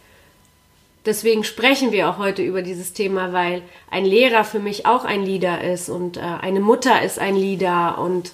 deswegen 1.07 1.43
sprechen 1.43 1.91
wir 1.91 2.11
auch 2.11 2.19
heute 2.19 2.43
über 2.43 2.61
dieses 2.61 2.93
Thema, 2.93 3.33
weil 3.33 3.63
ein 3.91 4.05
Lehrer 4.05 4.45
für 4.45 4.59
mich 4.59 4.85
auch 4.85 5.07
ein 5.07 5.25
Leader 5.25 5.65
ist 5.65 5.89
und 5.89 6.19
äh, 6.19 6.21
eine 6.21 6.61
Mutter 6.61 7.01
ist 7.01 7.19
ein 7.19 7.35
Leader 7.35 7.97
und 7.97 8.33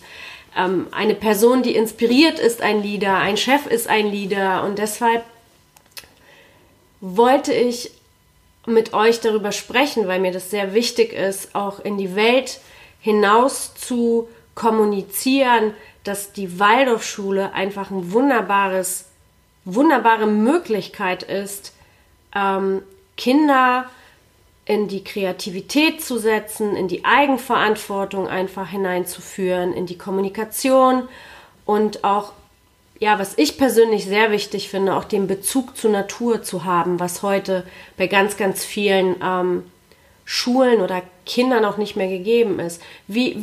ähm, 0.57 0.89
eine 0.91 1.15
Person, 1.15 1.63
die 1.63 1.77
inspiriert 1.77 2.41
ist, 2.41 2.63
ein 2.63 2.83
Leader, 2.83 3.19
ein 3.19 3.37
Chef 3.37 3.69
ist 3.69 3.87
ein 3.87 4.11
Leader 4.11 4.65
und 4.65 4.81
deshalb 4.81 5.23
wollte 7.01 7.53
ich 7.53 7.93
mit 8.67 8.93
euch 8.93 9.21
darüber 9.21 9.53
sprechen, 9.53 10.09
weil 10.09 10.19
mir 10.19 10.33
das 10.33 10.51
sehr 10.51 10.75
wichtig 10.75 11.13
ist, 11.13 11.55
auch 11.55 11.79
in 11.79 11.97
die 11.97 12.17
Welt 12.17 12.59
hinaus 13.01 13.73
zu 13.77 14.29
kommunizieren, 14.57 15.75
dass 16.03 16.33
die 16.33 16.59
Waldorfschule 16.59 17.53
einfach 17.53 17.93
ein 17.93 18.11
wunderbares, 18.11 19.05
wunderbare 19.65 20.27
Möglichkeit 20.27 21.23
ist, 21.23 21.73
ähm, 22.35 22.83
Kinder 23.17 23.87
in 24.65 24.89
die 24.89 25.05
Kreativität 25.05 26.03
zu 26.03 26.19
setzen, 26.19 26.75
in 26.75 26.89
die 26.89 27.05
Eigenverantwortung 27.05 28.27
einfach 28.27 28.69
hineinzuführen, 28.69 29.73
in 29.73 29.87
die 29.87 29.99
Kommunikation 29.99 31.09
und 31.65 32.03
auch, 32.03 32.33
ja, 32.99 33.19
was 33.19 33.35
ich 33.37 33.59
persönlich 33.59 34.07
sehr 34.07 34.33
wichtig 34.33 34.69
finde, 34.69 34.97
auch 34.97 35.05
den 35.05 35.27
Bezug 35.29 35.77
zur 35.77 35.91
Natur 35.91 36.43
zu 36.43 36.65
haben, 36.65 36.99
was 36.99 37.23
heute 37.23 37.65
bei 37.97 38.07
ganz, 38.07 38.37
ganz 38.37 38.65
vielen 38.65 39.17
ähm, 39.23 39.65
Schulen 40.29 40.81
oder 40.81 41.03
Kindern 41.25 41.65
auch 41.65 41.77
nicht 41.79 41.97
mehr 41.97 42.09
gegeben 42.09 42.59
ist. 42.59 42.83
Wie, 43.07 43.39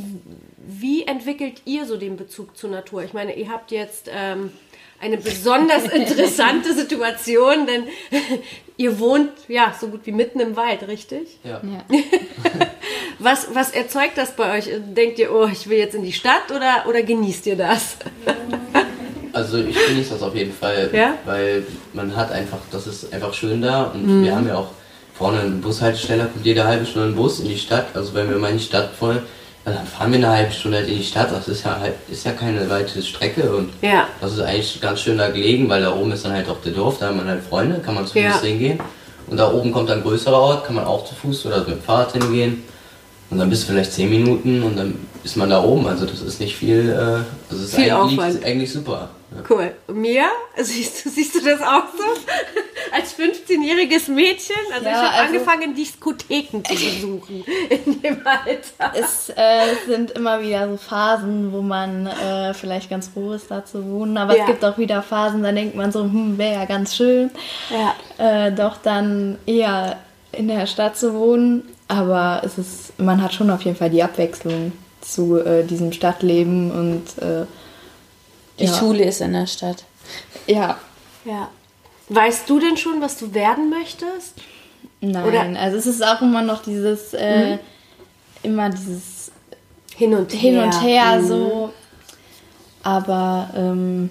wie 0.58 1.08
entwickelt 1.08 1.62
ihr 1.66 1.86
so 1.86 1.96
den 1.98 2.18
Bezug 2.18 2.58
zur 2.58 2.70
Natur? 2.70 3.04
Ich 3.04 3.14
meine, 3.14 3.34
ihr 3.36 3.50
habt 3.50 3.72
jetzt 3.72 4.10
ähm, 4.14 4.52
eine 5.00 5.16
besonders 5.18 5.86
interessante 5.94 6.74
Situation, 6.74 7.66
denn 7.66 7.86
ihr 8.78 9.00
wohnt 9.00 9.32
ja 9.48 9.74
so 9.80 9.88
gut 9.88 10.02
wie 10.06 10.12
mitten 10.12 10.42
im 10.42 10.58
Wald, 10.58 10.86
richtig? 10.88 11.40
Ja. 11.46 11.62
Ja. 11.64 11.86
Was, 13.20 13.54
was 13.54 13.70
erzeugt 13.72 14.18
das 14.18 14.36
bei 14.36 14.58
euch? 14.58 14.70
Denkt 14.76 15.18
ihr, 15.20 15.32
oh, 15.34 15.48
ich 15.50 15.70
will 15.70 15.78
jetzt 15.78 15.96
in 15.96 16.04
die 16.04 16.12
Stadt 16.12 16.52
oder, 16.54 16.84
oder 16.90 17.04
genießt 17.04 17.46
ihr 17.48 17.56
das? 17.56 17.96
Also 19.32 19.60
ich 19.60 19.78
genieße 19.88 20.10
das 20.16 20.22
auf 20.24 20.36
jeden 20.36 20.52
Fall, 20.52 20.90
Ja? 20.92 21.18
weil 21.24 21.66
man 21.94 22.14
hat 22.16 22.32
einfach, 22.32 22.58
das 22.72 22.86
ist 22.88 23.14
einfach 23.14 23.34
schön 23.34 23.62
da 23.62 23.84
und 23.86 24.24
wir 24.24 24.36
haben 24.36 24.48
ja 24.48 24.58
auch 24.58 24.72
vorne 25.14 25.40
eine 25.42 25.50
Bushaltestelle, 25.52 26.26
kommt 26.26 26.46
jede 26.46 26.64
halbe 26.66 26.86
Stunde 26.86 27.10
ein 27.10 27.16
Bus 27.16 27.40
in 27.40 27.48
die 27.48 27.58
Stadt. 27.58 27.88
Also 27.94 28.14
wenn 28.14 28.30
wir 28.30 28.38
mal 28.38 28.52
in 28.52 28.58
die 28.58 28.64
Stadt 28.64 28.90
wollen, 29.00 29.20
dann 29.66 29.86
fahren 29.88 30.12
wir 30.12 30.18
eine 30.18 30.30
halbe 30.30 30.52
Stunde 30.52 30.78
halt 30.80 30.90
in 30.90 30.98
die 30.98 31.04
Stadt. 31.04 31.32
Das 31.32 31.48
ist 31.48 31.64
ja 31.66 31.80
halt, 31.80 31.94
ist 32.10 32.26
ja 32.26 32.32
keine 32.32 32.70
weite 32.70 33.02
Strecke 33.02 33.56
und 33.56 33.70
Ja. 33.82 34.08
das 34.20 34.34
ist 34.34 34.42
eigentlich 34.42 34.82
ganz 34.82 35.00
schön 35.02 35.18
da 35.18 35.30
gelegen, 35.30 35.70
weil 35.70 35.82
da 35.82 35.94
oben 35.96 36.12
ist 36.12 36.26
dann 36.26 36.34
halt 36.34 36.50
auch 36.50 36.60
der 36.62 36.74
Dorf, 36.74 36.98
da 37.00 37.08
hat 37.08 37.16
man 37.16 37.28
halt 37.28 37.44
Freunde, 37.44 37.80
kann 37.80 37.96
man 37.96 38.06
zu 38.06 38.14
Fuß 38.14 38.22
Ja. 38.22 38.42
hingehen. 38.42 38.80
Und 39.28 39.38
da 39.38 39.52
oben 39.52 39.72
kommt 39.72 39.90
ein 39.90 40.02
größerer 40.02 40.38
Ort, 40.38 40.66
kann 40.66 40.76
man 40.76 40.84
auch 40.86 41.06
zu 41.06 41.16
Fuß 41.16 41.46
oder 41.46 41.60
mit 41.60 41.68
dem 41.70 41.82
Fahrrad 41.82 42.12
hingehen. 42.12 42.64
Und 43.30 43.40
dann 43.40 43.50
bist 43.50 43.64
du 43.64 43.68
vielleicht 43.72 43.94
10 43.94 44.10
Minuten 44.10 44.62
und 44.64 44.78
dann 44.78 44.96
ist 45.24 45.38
man 45.38 45.50
da 45.50 45.64
oben. 45.64 45.88
Also 45.88 46.06
das 46.06 46.22
ist 46.22 46.40
nicht 46.42 46.56
viel, 46.58 46.90
äh, 46.90 47.54
es 47.54 47.62
ist 47.62 47.76
Viel 47.76 47.90
eigentlich, 47.90 48.20
Aufwand. 48.20 48.44
eigentlich 48.46 48.72
super. 48.74 49.10
Cool. 49.50 49.72
Mia, 49.88 50.26
siehst 50.58 51.06
du, 51.06 51.10
siehst 51.10 51.36
du 51.36 51.42
das 51.44 51.62
auch 51.62 51.84
so? 51.98 52.04
Als 52.94 53.16
15-jähriges 53.18 54.10
Mädchen? 54.12 54.56
Also 54.74 54.86
Ja, 54.86 54.92
ich 54.92 54.98
habe 54.98 55.08
also- 55.10 55.26
angefangen, 55.34 55.76
Diskotheken 55.76 56.64
zu 56.64 56.74
besuchen 56.74 57.44
in 57.86 58.02
dem 58.02 58.18
Alter. 58.26 58.94
Es 58.96 59.30
äh, 59.30 59.76
sind 59.88 60.12
immer 60.12 60.42
wieder 60.42 60.70
so 60.70 60.78
Phasen, 60.78 61.52
wo 61.52 61.62
man 61.62 62.08
äh, 62.08 62.54
vielleicht 62.54 62.90
ganz 62.90 63.08
froh 63.10 63.34
ist, 63.34 63.50
da 63.50 63.66
zu 63.66 63.90
wohnen. 63.90 64.18
Aber 64.18 64.36
Ja. 64.38 64.44
es 64.44 64.48
gibt 64.48 64.64
auch 64.66 64.78
wieder 64.78 65.02
Phasen, 65.02 65.44
da 65.44 65.52
denkt 65.52 65.76
man 65.76 65.92
so, 65.92 66.04
hm, 66.04 66.38
wäre 66.38 66.54
ja 66.54 66.66
ganz 66.66 66.96
schön, 66.96 67.32
Ja. 67.70 67.96
äh, 68.48 68.52
doch 68.52 68.78
dann 68.78 69.38
eher 69.46 69.98
in 70.32 70.48
der 70.48 70.68
Stadt 70.68 70.98
zu 70.98 71.14
wohnen. 71.14 71.64
Aber 71.88 72.42
es 72.46 72.58
ist, 72.58 73.00
man 73.00 73.22
hat 73.22 73.34
schon 73.34 73.50
auf 73.50 73.62
jeden 73.64 73.76
Fall 73.78 73.90
die 73.90 74.04
Abwechslung 74.04 74.72
zu 75.02 75.38
äh, 75.38 75.64
diesem 75.64 75.92
Stadtleben 75.92 76.72
und 76.72 77.22
äh, 77.24 77.46
Die 78.64 78.70
ja. 78.70 78.74
Schule 78.78 79.04
ist 79.04 79.20
in 79.22 79.34
der 79.34 79.46
Stadt. 79.48 79.84
Ja, 80.48 80.78
ja. 81.26 81.50
Weißt 82.10 82.50
du 82.50 82.60
denn 82.60 82.78
schon, 82.78 83.02
was 83.02 83.18
du 83.18 83.34
werden 83.34 83.70
möchtest? 83.70 84.36
nein. 85.02 85.26
Oder- 85.26 85.44
Mhm. 85.46 85.58
Also 85.58 85.78
es 85.78 85.86
ist 85.86 86.02
auch 86.06 86.22
immer 86.22 86.42
noch 86.42 86.64
dieses, 86.64 87.14
äh, 87.14 87.58
immer 88.42 88.70
dieses 88.70 89.32
Hin 89.96 90.14
und 90.14 90.32
her. 90.32 90.40
hin 90.40 90.60
und 90.60 90.82
her 90.82 91.20
Mhm. 91.22 91.28
so. 91.28 91.74
Aber 92.84 93.50
ähm, 93.56 94.10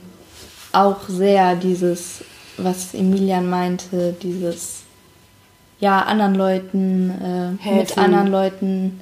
auch 0.72 1.08
sehr 1.08 1.56
dieses, 1.56 2.24
was 2.56 2.94
Emilian 2.94 3.48
meinte, 3.48 4.14
dieses, 4.22 4.82
ja, 5.80 6.00
anderen 6.02 6.34
Leuten, 6.34 7.58
äh, 7.64 7.70
mit 7.78 7.96
anderen 7.98 8.28
Leuten 8.28 9.00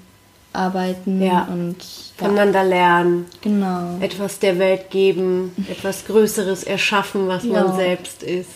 arbeiten 0.53 1.23
Ja. 1.23 1.47
und 1.51 1.77
ja, 1.79 2.27
Voneinander 2.27 2.65
lernen, 2.65 3.27
genau. 3.41 3.99
etwas 4.01 4.39
der 4.39 4.59
Welt 4.59 4.91
geben, 4.91 5.55
etwas 5.71 6.05
Größeres 6.07 6.65
erschaffen, 6.65 7.29
was 7.29 7.45
man 7.45 7.69
Ja. 7.69 7.75
selbst 7.77 8.23
ist. 8.23 8.49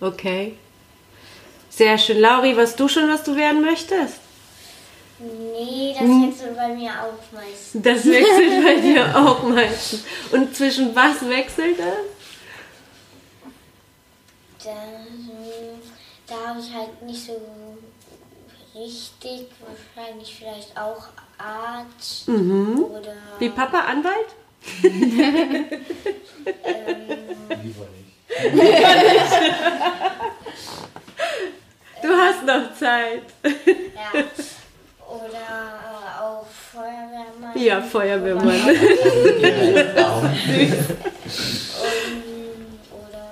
Okay. 0.00 0.54
Sehr 1.70 1.96
schön. 1.98 2.20
Lauri, 2.20 2.56
weißt 2.56 2.78
du 2.78 2.88
schon, 2.88 3.08
was 3.08 3.22
du 3.24 3.34
werden 3.36 3.62
möchtest? 3.62 4.20
Nee, 5.18 5.94
das 5.98 6.02
wechselt 6.08 6.56
bei 6.56 6.68
mir 6.74 6.90
auch 6.90 7.32
meistens. 7.32 7.82
Das 7.82 8.04
wechselt 8.04 8.64
bei 8.64 8.80
dir 8.80 9.16
auch 9.16 9.42
meistens. 9.44 10.04
Und 10.30 10.54
zwischen 10.54 10.94
was 10.94 11.26
wechselt 11.26 11.78
es? 11.78 11.84
Da, 14.64 14.70
da 16.26 16.48
habe 16.50 16.60
ich 16.60 16.74
halt 16.74 17.02
nicht 17.02 17.24
so 17.24 17.32
richtig, 18.76 19.48
wahrscheinlich 19.64 20.36
vielleicht 20.38 20.76
auch 20.76 21.08
Arzt 21.38 22.28
oder 22.28 23.14
Wie 23.38 23.48
Papa 23.50 23.80
Anwalt? 23.80 24.26
Du 32.02 32.08
hast 32.08 32.44
noch 32.44 32.74
Zeit. 32.78 33.22
ja, 33.42 34.22
oder 35.08 36.20
auch 36.20 36.46
Feuerwehrmann. 36.46 37.56
Ja, 37.56 37.80
Feuerwehrmann. 37.80 38.46
Und, 38.46 38.76
oder 42.92 43.24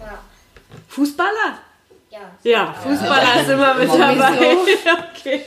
ja, 0.00 0.18
Fußballer? 0.88 1.63
Ja. 2.44 2.74
Fußballer 2.82 3.40
ist 3.42 3.50
immer 3.50 3.74
mit 3.74 3.88
dabei. 3.88 4.56
Okay. 5.16 5.40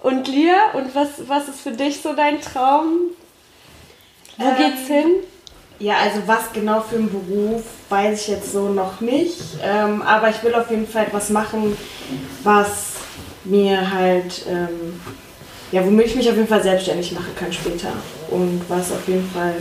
Und 0.00 0.26
Lia, 0.28 0.72
und 0.74 0.94
was, 0.94 1.08
was 1.28 1.48
ist 1.48 1.60
für 1.60 1.70
dich 1.72 2.00
so 2.02 2.12
dein 2.14 2.40
Traum? 2.40 3.10
Wo 4.36 4.44
Ähm, 4.44 4.56
geht's 4.56 4.86
hin? 4.88 5.06
Ja, 5.78 5.94
also 6.02 6.22
was 6.26 6.52
genau 6.52 6.80
für 6.80 6.96
einen 6.96 7.10
Beruf, 7.10 7.62
weiß 7.88 8.20
ich 8.22 8.28
jetzt 8.28 8.52
so 8.52 8.68
noch 8.68 9.00
nicht. 9.00 9.40
Ähm, 9.62 10.02
aber 10.02 10.28
ich 10.30 10.42
will 10.42 10.54
auf 10.54 10.70
jeden 10.70 10.86
Fall 10.88 11.04
etwas 11.06 11.30
machen, 11.30 11.76
was 12.42 12.92
mir 13.44 13.90
halt, 13.90 14.44
ähm, 14.48 15.00
ja, 15.72 15.84
womit 15.84 16.06
ich 16.06 16.16
mich 16.16 16.28
auf 16.28 16.36
jeden 16.36 16.48
Fall 16.48 16.62
selbstständig 16.62 17.12
machen 17.12 17.34
kann 17.38 17.52
später. 17.52 17.92
Und 18.30 18.62
was 18.68 18.90
auf 18.92 19.06
jeden 19.06 19.30
Fall, 19.30 19.54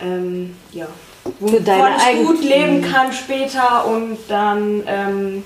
ähm, 0.00 0.56
ja, 0.72 0.86
wovon 1.40 1.64
deine 1.64 1.96
ich 2.12 2.26
gut 2.26 2.42
leben 2.42 2.82
kann 2.82 3.12
später 3.12 3.86
und 3.86 4.18
dann, 4.28 4.82
ähm, 4.86 5.44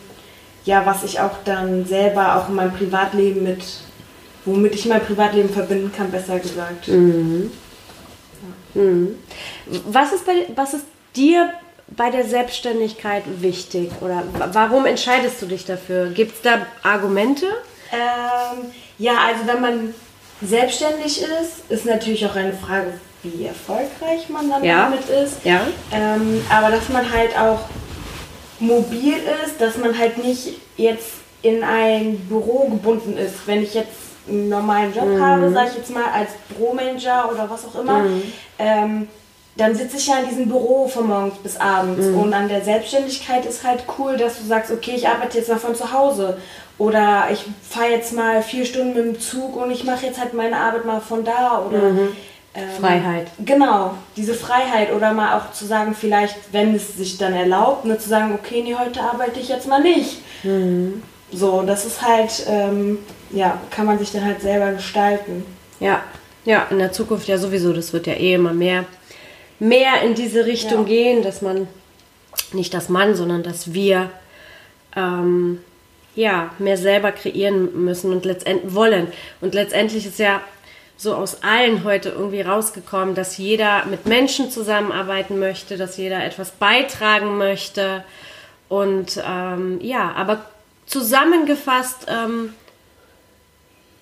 ja, 0.65 0.85
was 0.87 1.05
ich 1.05 1.21
auch 1.21 1.39
dann 1.45 1.85
selber 1.87 2.37
auch 2.37 2.49
in 2.49 2.55
meinem 2.57 2.73
Privatleben 2.73 3.43
mit, 3.45 3.63
womit 4.45 4.75
ich 4.75 4.87
mein 4.87 5.01
Privatleben 5.05 5.49
verbinden 5.51 5.93
kann, 5.97 6.11
besser 6.11 6.39
gesagt. 6.39 6.89
Was 9.85 10.13
ist, 10.13 10.27
bei, 10.27 10.47
was 10.55 10.75
ist 10.75 10.85
dir 11.17 11.53
bei 11.89 12.11
der 12.11 12.25
Selbstständigkeit 12.25 13.25
wichtig? 13.41 13.91
Oder 14.01 14.23
wa- 14.39 14.49
warum 14.53 14.87
entscheidest 14.87 15.43
du 15.43 15.47
dich 15.47 15.65
dafür? 15.65 16.11
Gibt 16.11 16.37
es 16.37 16.43
da 16.43 16.67
Argumente? 16.83 17.47
Ähm, 17.93 18.67
ja, 18.99 19.15
also 19.27 19.47
wenn 19.47 19.61
man 19.61 19.95
selbstständig 20.41 21.23
ist, 21.23 21.69
ist 21.69 21.85
natürlich 21.87 22.25
auch 22.27 22.37
eine 22.37 22.53
Frage, 22.53 22.95
wie 23.23 23.47
erfolgreich 23.47 24.29
man 24.29 24.49
dann 24.51 24.65
Ja. 24.65 24.85
damit 24.85 25.09
ist. 25.09 25.45
Ja. 25.45 25.61
Ähm, 25.93 26.45
aber 26.51 26.71
dass 26.71 26.89
man 26.89 27.11
halt 27.13 27.37
auch 27.39 27.61
mobil 28.59 29.15
ist, 29.45 29.61
dass 29.61 29.77
man 29.77 29.97
halt 29.99 30.23
nicht 30.23 30.59
jetzt 30.77 31.13
in 31.43 31.63
ein 31.65 32.19
Büro 32.29 32.69
gebunden 32.69 33.17
ist. 33.17 33.47
Wenn 33.47 33.63
ich 33.63 33.75
jetzt 33.75 33.89
einen 34.29 34.49
normalen 34.49 34.95
Job 34.95 35.19
habe, 35.19 35.51
sage 35.51 35.69
ich 35.71 35.77
jetzt 35.79 35.91
mal 35.95 36.05
als 36.13 36.31
Büromanager 36.49 37.31
oder 37.33 37.49
was 37.49 37.65
auch 37.67 37.81
immer, 37.81 38.05
ähm, 38.59 39.09
dann 39.57 39.75
sitze 39.75 39.97
ich 39.97 40.07
ja 40.07 40.19
in 40.21 40.29
diesem 40.29 40.49
Büro 40.49 40.87
von 40.87 41.09
morgens 41.09 41.39
bis 41.39 41.57
abends. 41.57 42.07
Mhm. 42.07 42.19
Und 42.19 42.35
an 42.35 42.49
der 42.49 42.63
Selbstständigkeit 42.63 43.45
ist 43.47 43.65
halt 43.65 43.85
cool, 43.99 44.17
dass 44.17 44.39
du 44.39 44.45
sagst, 44.47 44.71
okay, 44.71 44.93
ich 44.95 45.09
arbeite 45.09 45.39
jetzt 45.39 45.49
mal 45.49 45.59
von 45.59 45.75
zu 45.75 45.93
Hause. 45.93 46.39
Oder 46.79 47.25
ich 47.31 47.45
fahre 47.69 47.91
jetzt 47.91 48.13
mal 48.15 48.43
vier 48.43 48.65
Stunden 48.65 48.95
mit 48.95 49.05
dem 49.05 49.21
Zug 49.21 49.57
und 49.57 49.71
ich 49.71 49.85
mache 49.85 50.07
jetzt 50.07 50.19
halt 50.21 50.33
meine 50.33 50.57
Arbeit 50.57 50.85
mal 50.87 51.01
von 51.01 51.25
da. 51.25 51.63
Oder 51.67 51.79
ähm. 52.55 52.69
Freiheit. 52.81 53.29
Genau, 53.45 53.95
diese 54.17 54.35
Freiheit. 54.35 54.93
Oder 54.93 55.13
mal 55.13 55.39
auch 55.39 55.53
zu 55.53 55.67
sagen, 55.67 55.95
vielleicht, 55.95 56.37
wenn 56.53 56.75
es 56.75 56.97
sich 56.97 57.19
dann 57.19 57.33
erlaubt, 57.33 57.85
ne, 57.85 57.99
zu 57.99 58.09
sagen, 58.09 58.35
okay, 58.35 58.63
nee, 58.63 58.75
heute 58.75 59.01
arbeite 59.03 59.41
ich 59.41 59.49
jetzt 59.49 59.69
mal 59.69 59.83
nicht. 59.83 60.19
Mhm. 60.43 61.03
So, 61.33 61.63
das 61.63 61.85
ist 61.85 62.03
halt, 62.03 62.45
ähm, 62.49 62.99
ja, 63.31 63.61
kann 63.71 63.87
man 63.87 63.99
sich 63.99 64.11
dann 64.11 64.25
halt 64.25 64.41
selber 64.41 64.73
gestalten. 64.73 65.45
Ja, 65.79 66.03
ja, 66.45 66.67
in 66.71 66.79
der 66.79 66.93
Zukunft 66.93 67.29
ja 67.29 67.39
sowieso. 67.39 67.73
Das 67.73 67.93
wird 67.93 68.07
ja 68.07 68.15
eh 68.15 68.35
immer 68.35 68.53
mehr, 68.53 68.85
mehr 69.61 70.03
in 70.03 70.15
diese 70.15 70.47
Richtung 70.47 70.81
Ja. 70.81 70.89
gehen, 70.89 71.23
dass 71.23 71.43
man, 71.43 71.69
nicht 72.53 72.75
das 72.75 72.89
Mann, 72.89 73.15
sondern 73.15 73.45
dass 73.45 73.73
wir, 73.75 74.11
ähm, 74.97 75.61
ja, 76.17 76.51
mehr 76.59 76.77
selber 76.77 77.13
kreieren 77.13 77.85
müssen 77.85 78.11
und 78.11 78.25
letztendlich 78.25 78.75
wollen. 78.75 79.07
Und 79.41 79.55
letztendlich 79.55 80.07
ist 80.07 80.19
ja 80.19 80.41
so 81.01 81.15
aus 81.15 81.43
allen 81.43 81.83
heute 81.85 82.11
irgendwie 82.11 82.43
rausgekommen, 82.43 83.15
dass 83.15 83.39
jeder 83.39 83.87
mit 83.87 84.05
Menschen 84.05 84.51
zusammenarbeiten 84.51 85.39
möchte, 85.39 85.79
dass 85.79 85.97
jeder 85.97 86.23
etwas 86.23 86.51
beitragen 86.51 87.39
möchte. 87.39 88.05
Und 88.69 89.19
ähm, 89.27 89.79
ja, 89.81 90.13
aber 90.15 90.45
zusammengefasst, 90.87 92.07
ähm, 92.09 92.53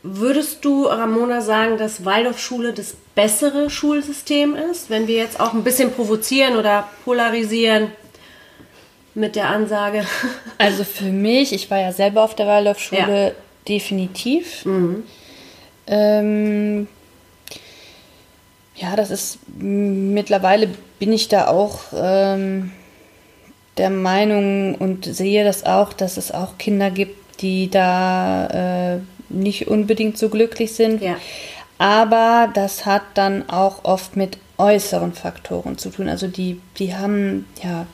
Würdest 0.05 0.65
du, 0.65 0.85
Ramona, 0.85 1.41
sagen, 1.41 1.77
dass 1.77 2.05
Waldorfschule 2.05 2.73
das 2.73 2.95
bessere 3.17 3.69
Schulsystem 3.69 4.55
ist, 4.55 4.91
wenn 4.91 5.09
wir 5.09 5.17
jetzt 5.17 5.41
auch 5.41 5.53
ein 5.53 5.65
bisschen 5.65 5.93
provozieren 5.93 6.57
oder 6.57 6.89
polarisieren 7.05 7.91
mit 9.15 9.35
der 9.35 9.49
Ansage? 9.49 10.07
Also 10.57 10.85
für 10.85 11.11
mich, 11.11 11.53
ich 11.53 11.69
war 11.69 11.81
ja 11.81 11.93
selber 11.93 12.23
auf 12.23 12.37
der 12.37 12.47
Waldorfschule, 12.47 13.27
Ja. 13.27 13.33
definitiv. 13.69 14.65
Ähm, 15.89 16.87
ja, 18.77 18.95
das 18.95 19.11
ist 19.11 19.39
mittlerweile 19.59 20.69
bin 20.99 21.13
ich 21.13 21.29
da 21.29 21.49
auch 21.49 21.81
ähm, 21.95 22.71
der 23.77 23.91
Meinung 23.91 24.75
und 24.75 25.05
sehe 25.05 25.45
das 25.45 25.65
auch, 25.65 25.93
dass 25.93 26.17
es 26.17 26.33
auch 26.33 26.59
Kinder 26.59 26.91
gibt, 26.91 27.41
die 27.41 27.71
da 27.71 28.95
äh, 28.95 28.99
nicht 29.29 29.69
unbedingt 29.69 30.19
so 30.19 30.29
glücklich 30.29 30.75
sind. 30.75 31.03
Ja. 31.03 31.17
Aber 31.79 32.51
das 32.55 32.87
hat 32.87 33.03
dann 33.15 33.49
auch 33.49 33.85
oft 33.85 34.17
mit 34.17 34.39
äußeren 34.59 35.13
Faktoren 35.13 35.79
zu 35.79 35.91
tun. 35.91 36.09
Also 36.09 36.27
die, 36.27 36.61
die 36.79 36.97
haben, 36.97 37.47
ja, 37.63 37.87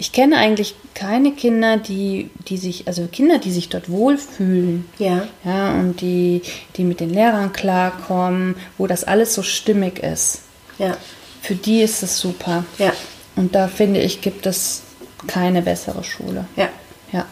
ich 0.00 0.12
kenne 0.12 0.38
eigentlich 0.38 0.74
keine 0.94 1.32
Kinder, 1.32 1.76
die, 1.76 2.30
die 2.48 2.56
sich, 2.56 2.88
also 2.88 3.06
Kinder, 3.06 3.38
die 3.38 3.52
sich 3.52 3.68
dort 3.68 3.90
wohlfühlen. 3.90 4.86
Ja. 4.98 5.24
Ja, 5.44 5.72
und 5.72 6.00
die, 6.00 6.40
die 6.76 6.84
mit 6.84 7.00
den 7.00 7.10
Lehrern 7.10 7.52
klarkommen, 7.52 8.56
wo 8.78 8.86
das 8.86 9.04
alles 9.04 9.34
so 9.34 9.42
stimmig 9.42 9.98
ist. 9.98 10.40
Ja. 10.78 10.96
Für 11.42 11.54
die 11.54 11.82
ist 11.82 12.02
es 12.02 12.18
super. 12.18 12.64
Ja. 12.78 12.94
Und 13.36 13.54
da 13.54 13.68
finde 13.68 14.00
ich, 14.00 14.22
gibt 14.22 14.46
es 14.46 14.84
keine 15.26 15.60
bessere 15.60 16.02
Schule. 16.02 16.46
Ja. 16.56 16.70
Ja. 17.12 17.26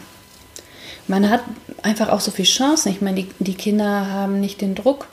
Man 1.07 1.27
hat 1.31 1.41
einfach 1.81 2.09
auch 2.09 2.19
so 2.21 2.29
viel 2.29 2.45
Chancen. 2.45 2.91
Ich 2.91 3.01
meine, 3.01 3.23
die, 3.23 3.29
die 3.39 3.55
Kinder 3.55 4.11
haben 4.11 4.39
nicht 4.39 4.61
den 4.61 4.75
Druck. 4.75 5.07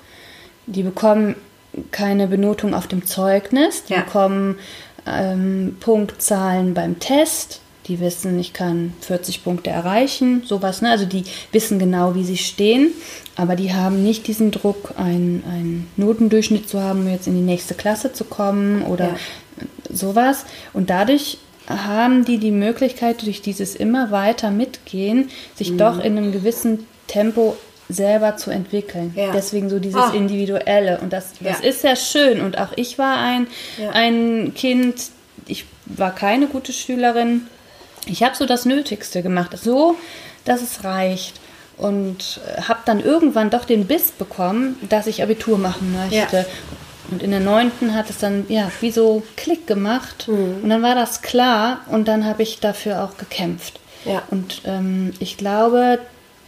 Die 0.67 0.83
bekommen 0.83 1.37
keine 1.91 2.27
Benotung 2.27 2.75
auf 2.75 2.87
dem 2.87 3.07
Zeugnis. 3.07 3.85
Die 3.85 3.95
Ja. 3.95 4.01
bekommen 4.03 4.59
ähm, 5.07 5.77
Punktzahlen 5.81 6.75
beim 6.75 6.99
Test. 6.99 7.61
Die 7.87 8.01
wissen, 8.01 8.37
ich 8.41 8.53
kann 8.53 8.93
40 9.03 9.45
Punkte 9.45 9.71
erreichen, 9.71 10.43
sowas. 10.45 10.83
Ne? 10.83 10.91
Also 10.91 11.05
die 11.05 11.23
wissen 11.53 11.79
genau, 11.79 12.17
wie 12.17 12.25
sie 12.25 12.37
stehen, 12.37 12.91
aber 13.37 13.55
die 13.55 13.73
haben 13.75 14.03
nicht 14.03 14.27
diesen 14.27 14.51
Druck, 14.51 14.95
einen, 14.97 15.45
einen 15.49 15.87
Notendurchschnitt 15.97 16.69
zu 16.69 16.81
haben, 16.83 17.03
um 17.03 17.09
jetzt 17.09 17.29
in 17.29 17.35
die 17.37 17.43
nächste 17.43 17.75
Klasse 17.75 18.13
zu 18.13 18.25
kommen 18.25 18.83
oder 18.83 19.11
Ja. 19.11 19.17
sowas. 19.89 20.45
Und 20.73 20.91
dadurch 20.91 21.39
haben 21.69 22.25
die 22.25 22.39
die 22.39 22.51
Möglichkeit, 22.51 23.23
durch 23.23 23.41
dieses 23.41 23.77
immer 23.77 24.11
weiter 24.11 24.51
mitgehen, 24.51 25.31
sich 25.55 25.73
Mhm. 25.73 25.79
doch 25.79 25.99
in 25.99 26.17
einem 26.19 26.33
gewissen 26.33 26.87
Tempo 27.07 27.57
selber 27.89 28.37
zu 28.37 28.51
entwickeln. 28.51 29.13
Ja. 29.17 29.31
Deswegen 29.33 29.69
so 29.71 29.79
dieses 29.79 30.01
Ah. 30.01 30.13
Individuelle. 30.15 30.99
Und 31.01 31.13
das, 31.13 31.33
das 31.41 31.61
Ja. 31.63 31.69
ist 31.69 31.83
sehr 31.83 31.97
schön. 31.97 32.41
Und 32.41 32.59
auch 32.59 32.73
ich 32.77 32.99
war 32.99 33.19
ein, 33.19 33.47
Ja. 33.81 33.91
ein 33.91 34.53
Kind, 34.55 34.97
ich 35.47 35.65
war 35.87 36.15
keine 36.15 36.47
gute 36.49 36.73
Schülerin. 36.73 37.43
Ich 38.07 38.23
habe 38.23 38.35
so 38.37 38.47
das 38.47 38.65
Nötigste 38.65 39.23
gemacht, 39.23 39.57
so, 39.61 39.97
dass 40.45 40.63
es 40.63 40.85
reicht. 40.85 41.41
Und 41.79 42.41
habe 42.67 42.81
dann 42.87 43.01
irgendwann 43.01 43.51
doch 43.51 43.67
den 43.67 43.87
Biss 43.87 44.11
bekommen, 44.11 44.77
dass 44.89 45.07
ich 45.07 45.23
Abitur 45.23 45.59
machen 45.59 45.95
möchte. 45.95 46.47
Und 47.11 47.23
in 47.23 47.31
der 47.31 47.41
neunten 47.41 47.95
hat 47.95 48.09
es 48.11 48.19
dann, 48.19 48.47
ja, 48.49 48.71
wie 48.81 48.91
so 48.91 49.23
Klick 49.37 49.67
gemacht. 49.67 50.27
Mhm. 50.27 50.63
Und 50.63 50.71
dann 50.71 50.83
war 50.83 50.95
das 50.95 51.21
klar 51.23 51.81
und 51.91 52.09
dann 52.09 52.25
habe 52.25 52.43
ich 52.43 52.59
dafür 52.61 53.05
auch 53.05 53.17
gekämpft. 53.19 53.79
Ja. 54.07 54.23
Und 54.31 54.63
ähm, 54.65 55.13
ich 55.21 55.37
glaube, 55.37 55.99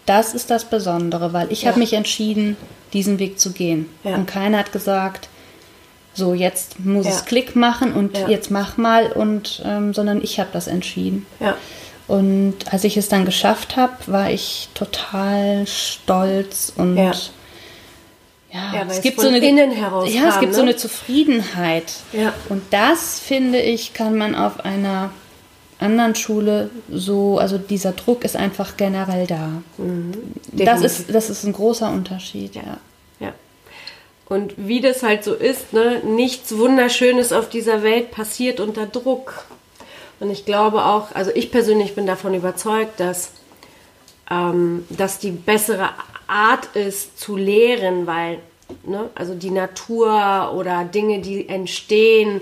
das 0.08 0.34
ist 0.34 0.50
das 0.50 0.64
Besondere, 0.64 1.32
weil 1.32 1.50
ich 1.52 1.62
Ja. 1.62 1.70
habe 1.70 1.78
mich 1.80 1.92
entschieden, 1.92 2.56
diesen 2.92 3.18
Weg 3.18 3.38
zu 3.38 3.52
gehen. 3.52 3.88
Ja. 4.04 4.14
Und 4.14 4.26
keiner 4.26 4.58
hat 4.58 4.72
gesagt, 4.72 5.28
so 6.14 6.34
jetzt 6.34 6.80
muss 6.80 7.06
Ja. 7.06 7.12
es 7.12 7.24
Klick 7.26 7.54
machen 7.54 7.92
und 7.92 8.16
Ja. 8.16 8.28
jetzt 8.28 8.50
mach 8.50 8.76
mal 8.76 9.12
und 9.12 9.62
ähm, 9.64 9.94
sondern 9.94 10.22
ich 10.22 10.40
habe 10.40 10.50
das 10.52 10.66
entschieden. 10.66 11.26
Ja. 11.40 11.56
Und 12.08 12.54
als 12.72 12.84
ich 12.84 12.96
es 12.96 13.08
dann 13.08 13.26
geschafft 13.26 13.76
habe, 13.76 13.92
war 14.06 14.30
ich 14.30 14.68
total 14.74 15.66
stolz 15.66 16.72
und 16.74 16.96
Ja. 16.96 17.12
es 18.88 19.02
gibt 19.02 19.20
so 19.20 19.28
eine 19.28 19.38
innen 19.38 19.70
heraus 19.72 20.12
ja, 20.12 20.30
es 20.30 20.40
gibt 20.40 20.54
so 20.54 20.62
ne? 20.62 20.68
eine 20.70 20.76
Zufriedenheit. 20.76 21.92
Ja. 22.12 22.32
Und 22.48 22.62
das 22.70 23.20
finde 23.20 23.60
ich, 23.60 23.92
kann 23.92 24.16
man 24.16 24.34
auf 24.34 24.64
einer 24.64 25.10
anderen 25.80 26.14
Schule 26.14 26.70
so, 26.90 27.38
also 27.38 27.58
dieser 27.58 27.92
Druck 27.92 28.24
ist 28.24 28.36
einfach 28.36 28.76
generell 28.76 29.26
da. 29.26 29.62
Das 29.76 29.86
Mhm. 29.86 30.12
Definitiv. 30.52 30.84
ist, 30.84 31.14
das 31.14 31.30
ist 31.30 31.44
ein 31.44 31.52
großer 31.52 31.90
Unterschied, 31.90 32.54
ja. 32.56 32.78
Ja. 33.20 33.32
Und 34.28 34.54
wie 34.56 34.80
das 34.80 35.02
halt 35.02 35.24
so 35.24 35.34
ist, 35.34 35.72
ne, 35.72 36.02
nichts 36.04 36.56
Wunderschönes 36.56 37.32
auf 37.32 37.48
dieser 37.48 37.82
Welt 37.82 38.10
passiert 38.10 38.60
unter 38.60 38.86
Druck. 38.86 39.46
Und 40.20 40.30
ich 40.30 40.44
glaube 40.44 40.84
auch, 40.84 41.14
also 41.14 41.30
ich 41.34 41.50
persönlich 41.52 41.94
bin 41.94 42.06
davon 42.06 42.34
überzeugt, 42.34 42.98
dass 42.98 43.30
ähm, 44.30 44.84
das 44.90 45.20
die 45.20 45.30
bessere 45.30 45.90
Art 46.26 46.74
ist 46.74 47.18
zu 47.20 47.36
lehren, 47.36 48.06
weil 48.06 48.38
ne, 48.84 49.08
also 49.14 49.34
die 49.34 49.50
Natur 49.50 50.52
oder 50.54 50.84
Dinge, 50.84 51.20
die 51.20 51.48
entstehen, 51.48 52.40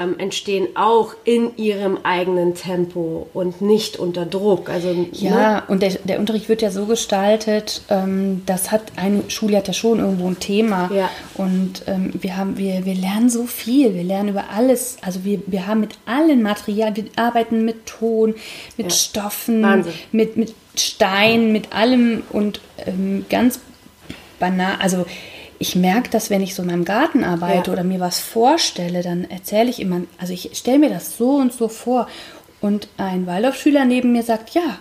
ähm, 0.00 0.18
entstehen 0.18 0.68
auch 0.74 1.14
in 1.24 1.56
ihrem 1.56 1.98
eigenen 2.02 2.54
Tempo 2.54 3.28
und 3.34 3.60
nicht 3.60 3.98
unter 3.98 4.24
Druck. 4.24 4.70
Also 4.70 4.92
ne? 4.92 5.08
Ja, 5.12 5.62
und 5.68 5.82
der, 5.82 5.90
der 6.04 6.18
Unterricht 6.18 6.48
wird 6.48 6.62
ja 6.62 6.70
so 6.70 6.86
gestaltet, 6.86 7.82
ähm, 7.90 8.42
das 8.46 8.72
hat 8.72 8.92
eine 8.96 9.24
Schule 9.28 9.58
hat 9.58 9.68
ja 9.68 9.74
schon 9.74 9.98
irgendwo 9.98 10.26
ein 10.26 10.40
Thema. 10.40 10.90
Ja. 10.92 11.10
Und 11.34 11.82
ähm, 11.86 12.12
wir 12.18 12.36
haben, 12.36 12.56
wir, 12.56 12.86
wir 12.86 12.94
lernen 12.94 13.28
so 13.28 13.44
viel, 13.44 13.94
wir 13.94 14.04
lernen 14.04 14.30
über 14.30 14.44
alles, 14.54 14.96
also 15.02 15.24
wir, 15.24 15.42
wir 15.46 15.66
haben 15.66 15.80
mit 15.80 15.98
allen 16.06 16.42
Materialien, 16.42 16.96
wir 16.96 17.04
arbeiten 17.22 17.64
mit 17.64 17.86
Ton, 17.86 18.34
mit 18.76 18.86
Ja. 18.86 18.90
Stoffen, 18.90 19.62
Wahnsinn. 19.62 19.92
mit, 20.12 20.36
mit 20.36 20.54
Stein, 20.76 21.52
mit 21.52 21.74
allem 21.74 22.22
und 22.30 22.60
ähm, 22.86 23.26
ganz 23.28 23.60
banal, 24.38 24.76
also 24.80 25.04
ich 25.62 25.76
merke 25.76 26.08
das, 26.10 26.30
wenn 26.30 26.42
ich 26.42 26.54
so 26.56 26.62
in 26.62 26.68
meinem 26.68 26.84
Garten 26.84 27.22
arbeite 27.22 27.68
Ja. 27.70 27.72
oder 27.74 27.84
mir 27.84 28.00
was 28.00 28.18
vorstelle, 28.18 29.02
dann 29.02 29.30
erzähle 29.30 29.70
ich 29.70 29.78
immer, 29.78 30.00
also 30.18 30.32
ich 30.32 30.50
stelle 30.54 30.78
mir 30.80 30.88
das 30.90 31.16
so 31.16 31.36
und 31.36 31.52
so 31.52 31.68
vor. 31.68 32.08
Und 32.60 32.88
ein 32.96 33.26
Waldorfschüler 33.26 33.84
neben 33.84 34.10
mir 34.12 34.22
sagt, 34.22 34.50
ja, 34.50 34.78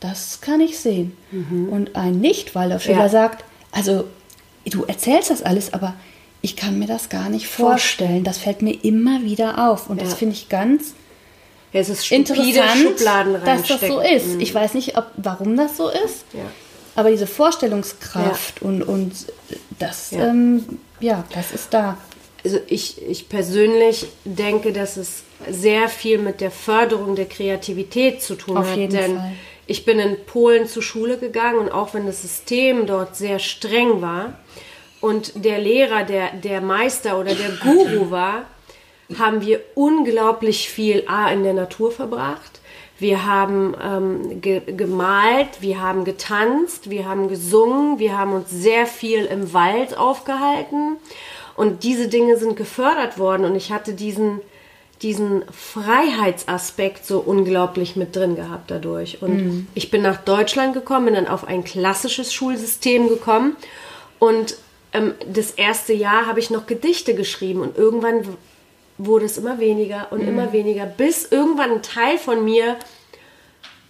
das 0.00 0.40
kann 0.40 0.60
ich 0.60 0.78
sehen. 0.78 1.16
Und 1.70 1.96
ein 1.96 2.20
Nicht-Waldorfschüler 2.20 2.96
Mhm. 2.96 3.02
Ja. 3.02 3.08
sagt, 3.08 3.44
also 3.70 4.04
du 4.66 4.84
erzählst 4.84 5.30
das 5.30 5.42
alles, 5.42 5.72
aber 5.72 5.94
ich 6.42 6.56
kann 6.56 6.78
mir 6.78 6.86
das 6.86 7.08
gar 7.08 7.28
nicht 7.30 7.46
vorstellen. 7.48 8.22
Das 8.24 8.36
fällt 8.38 8.62
mir 8.62 8.84
immer 8.84 9.22
wieder 9.22 9.68
auf. 9.70 9.88
Und 9.88 10.00
das 10.00 10.10
Ja. 10.10 10.16
finde 10.16 10.34
ich 10.34 10.48
ganz 10.48 10.94
Ja, 11.72 11.80
es 11.80 11.88
ist 11.88 12.12
interessant, 12.12 13.00
dass 13.46 13.62
das 13.66 13.80
so 13.80 14.00
ist. 14.00 14.26
Ich 14.40 14.54
weiß 14.54 14.74
nicht, 14.74 14.98
ob, 14.98 15.06
warum 15.16 15.56
das 15.56 15.78
so 15.78 15.88
ist. 15.88 16.24
Ja. 16.34 16.40
Aber 16.94 17.10
diese 17.10 17.26
Vorstellungskraft 17.26 18.62
und, 18.62 18.82
und 18.82 19.12
das, 19.78 20.10
Ja. 20.10 20.26
Ähm, 20.28 20.78
ja, 21.00 21.24
das 21.34 21.52
ist 21.52 21.72
da. 21.74 21.96
Also 22.44 22.58
ich, 22.66 23.00
ich 23.02 23.28
persönlich 23.28 24.06
denke, 24.24 24.72
dass 24.72 24.96
es 24.96 25.22
sehr 25.48 25.88
viel 25.88 26.18
mit 26.18 26.40
der 26.40 26.50
Förderung 26.50 27.14
der 27.16 27.26
Kreativität 27.26 28.22
zu 28.22 28.34
tun 28.34 28.56
Auf 28.56 28.70
hat. 28.70 28.76
jeden 28.76 28.92
denn 28.92 29.16
Fall. 29.16 29.32
ich 29.66 29.84
bin 29.84 29.98
in 29.98 30.16
Polen 30.26 30.66
zur 30.66 30.82
Schule 30.82 31.18
gegangen 31.18 31.58
und 31.58 31.70
auch 31.70 31.94
wenn 31.94 32.06
das 32.06 32.22
System 32.22 32.86
dort 32.86 33.16
sehr 33.16 33.38
streng 33.38 34.02
war 34.02 34.34
und 35.00 35.44
der 35.44 35.58
Lehrer, 35.58 36.04
der, 36.04 36.32
der 36.32 36.60
Meister 36.60 37.18
oder 37.18 37.34
der 37.34 37.50
Guru 37.60 38.10
war, 38.10 38.44
haben 39.18 39.40
wir 39.42 39.60
unglaublich 39.74 40.68
viel 40.68 41.04
A 41.06 41.30
in 41.30 41.42
der 41.44 41.54
Natur 41.54 41.90
verbracht. 41.92 42.60
Wir 42.98 43.26
haben 43.26 43.74
ähm, 43.82 44.40
ge 44.40 44.60
gemalt, 44.66 45.60
wir 45.60 45.80
haben 45.80 46.04
getanzt, 46.04 46.88
wir 46.88 47.04
haben 47.08 47.28
gesungen, 47.28 47.98
wir 47.98 48.16
haben 48.16 48.32
uns 48.32 48.50
sehr 48.50 48.86
viel 48.86 49.24
im 49.24 49.52
Wald 49.52 49.98
aufgehalten. 49.98 50.96
Und 51.56 51.82
diese 51.82 52.08
Dinge 52.08 52.36
sind 52.36 52.56
gefördert 52.56 53.18
worden 53.18 53.44
und 53.44 53.56
ich 53.56 53.72
hatte 53.72 53.92
diesen, 53.92 54.40
diesen 55.02 55.42
Freiheitsaspekt 55.50 57.04
so 57.04 57.18
unglaublich 57.18 57.96
mit 57.96 58.14
drin 58.14 58.36
gehabt 58.36 58.70
dadurch. 58.70 59.20
Und 59.20 59.36
Mhm. 59.36 59.66
ich 59.74 59.90
bin 59.90 60.02
nach 60.02 60.18
Deutschland 60.18 60.72
gekommen, 60.74 61.06
bin 61.06 61.14
dann 61.14 61.28
auf 61.28 61.46
ein 61.46 61.64
klassisches 61.64 62.32
Schulsystem 62.32 63.08
gekommen 63.08 63.56
und 64.18 64.56
ähm, 64.92 65.14
das 65.26 65.50
erste 65.52 65.92
Jahr 65.92 66.26
habe 66.26 66.38
ich 66.38 66.50
noch 66.50 66.66
Gedichte 66.66 67.14
geschrieben 67.14 67.60
und 67.62 67.76
irgendwann 67.76 68.22
wurde 69.06 69.26
es 69.26 69.38
immer 69.38 69.58
weniger 69.58 70.08
und 70.10 70.20
immer 70.20 70.52
weniger, 70.52 70.86
bis 70.86 71.30
irgendwann 71.30 71.70
ein 71.70 71.82
Teil 71.82 72.18
von 72.18 72.44
mir 72.44 72.76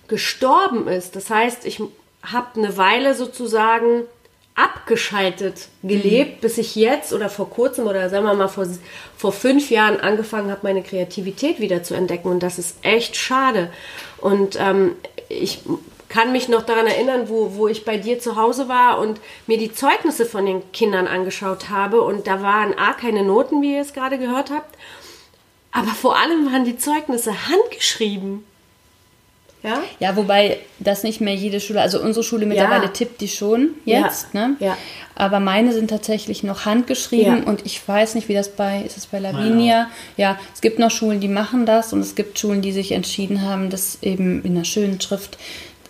gestorben 0.08 0.88
ist. 0.88 1.16
Das 1.16 1.30
heißt, 1.30 1.64
ich 1.64 1.82
habe 2.22 2.46
eine 2.56 2.76
Weile 2.76 3.14
sozusagen 3.14 4.04
abgeschaltet 4.54 5.68
gelebt, 5.82 6.42
bis 6.42 6.58
ich 6.58 6.76
jetzt 6.76 7.12
oder 7.14 7.30
vor 7.30 7.48
kurzem 7.48 7.86
oder 7.86 8.10
sagen 8.10 8.26
wir 8.26 8.34
mal 8.34 8.48
vor, 8.48 8.66
vor 9.16 9.32
fünf 9.32 9.70
Jahren 9.70 9.98
angefangen 9.98 10.50
habe, 10.50 10.60
meine 10.64 10.82
Kreativität 10.82 11.58
wieder 11.58 11.82
zu 11.82 11.94
entdecken. 11.94 12.28
Und 12.28 12.42
das 12.42 12.58
ist 12.58 12.76
echt 12.82 13.16
schade. 13.16 13.70
Und 14.18 14.58
ähm, 14.60 14.92
ich 15.28 15.60
kann 16.10 16.32
mich 16.32 16.48
noch 16.48 16.62
daran 16.62 16.86
erinnern, 16.86 17.30
wo, 17.30 17.54
wo 17.56 17.68
ich 17.68 17.86
bei 17.86 17.96
dir 17.96 18.18
zu 18.18 18.36
Hause 18.36 18.68
war 18.68 18.98
und 18.98 19.18
mir 19.46 19.56
die 19.56 19.72
Zeugnisse 19.72 20.26
von 20.26 20.44
den 20.44 20.70
Kindern 20.72 21.06
angeschaut 21.06 21.70
habe. 21.70 22.02
Und 22.02 22.26
da 22.26 22.42
waren 22.42 22.76
A, 22.78 22.92
keine 22.92 23.24
Noten, 23.24 23.62
wie 23.62 23.76
ihr 23.76 23.80
es 23.80 23.94
gerade 23.94 24.18
gehört 24.18 24.50
habt. 24.50 24.76
Aber 25.72 25.90
vor 25.90 26.16
allem 26.18 26.46
waren 26.52 26.64
die 26.64 26.76
Zeugnisse 26.76 27.32
handgeschrieben. 27.48 28.44
Ja? 29.62 29.80
Ja, 30.00 30.16
wobei 30.16 30.58
das 30.80 31.04
nicht 31.04 31.20
mehr 31.20 31.34
jede 31.36 31.60
Schule, 31.60 31.80
also 31.80 32.00
unsere 32.02 32.24
Schule 32.24 32.46
mittlerweile 32.46 32.84
Ja. 32.86 32.88
tippt 32.88 33.20
die 33.20 33.28
schon 33.28 33.70
jetzt, 33.84 34.26
Ja. 34.32 34.48
ne? 34.48 34.56
Ja. 34.58 34.76
Aber 35.14 35.38
meine 35.38 35.72
sind 35.72 35.88
tatsächlich 35.88 36.42
noch 36.42 36.64
handgeschrieben 36.64 37.42
Ja. 37.44 37.48
und 37.48 37.64
ich 37.64 37.86
weiß 37.86 38.16
nicht, 38.16 38.28
wie 38.28 38.34
das 38.34 38.48
bei, 38.48 38.82
ist 38.82 38.96
es 38.96 39.06
bei 39.06 39.20
Lavinia? 39.20 39.88
Ja, 40.16 40.36
es 40.52 40.60
gibt 40.62 40.80
noch 40.80 40.90
Schulen, 40.90 41.20
die 41.20 41.28
machen 41.28 41.64
das 41.64 41.92
und 41.92 42.00
es 42.00 42.16
gibt 42.16 42.40
Schulen, 42.40 42.60
die 42.60 42.72
sich 42.72 42.90
entschieden 42.90 43.42
haben, 43.42 43.70
das 43.70 43.98
eben 44.02 44.42
in 44.42 44.56
einer 44.56 44.64
schönen 44.64 45.00
Schrift 45.00 45.38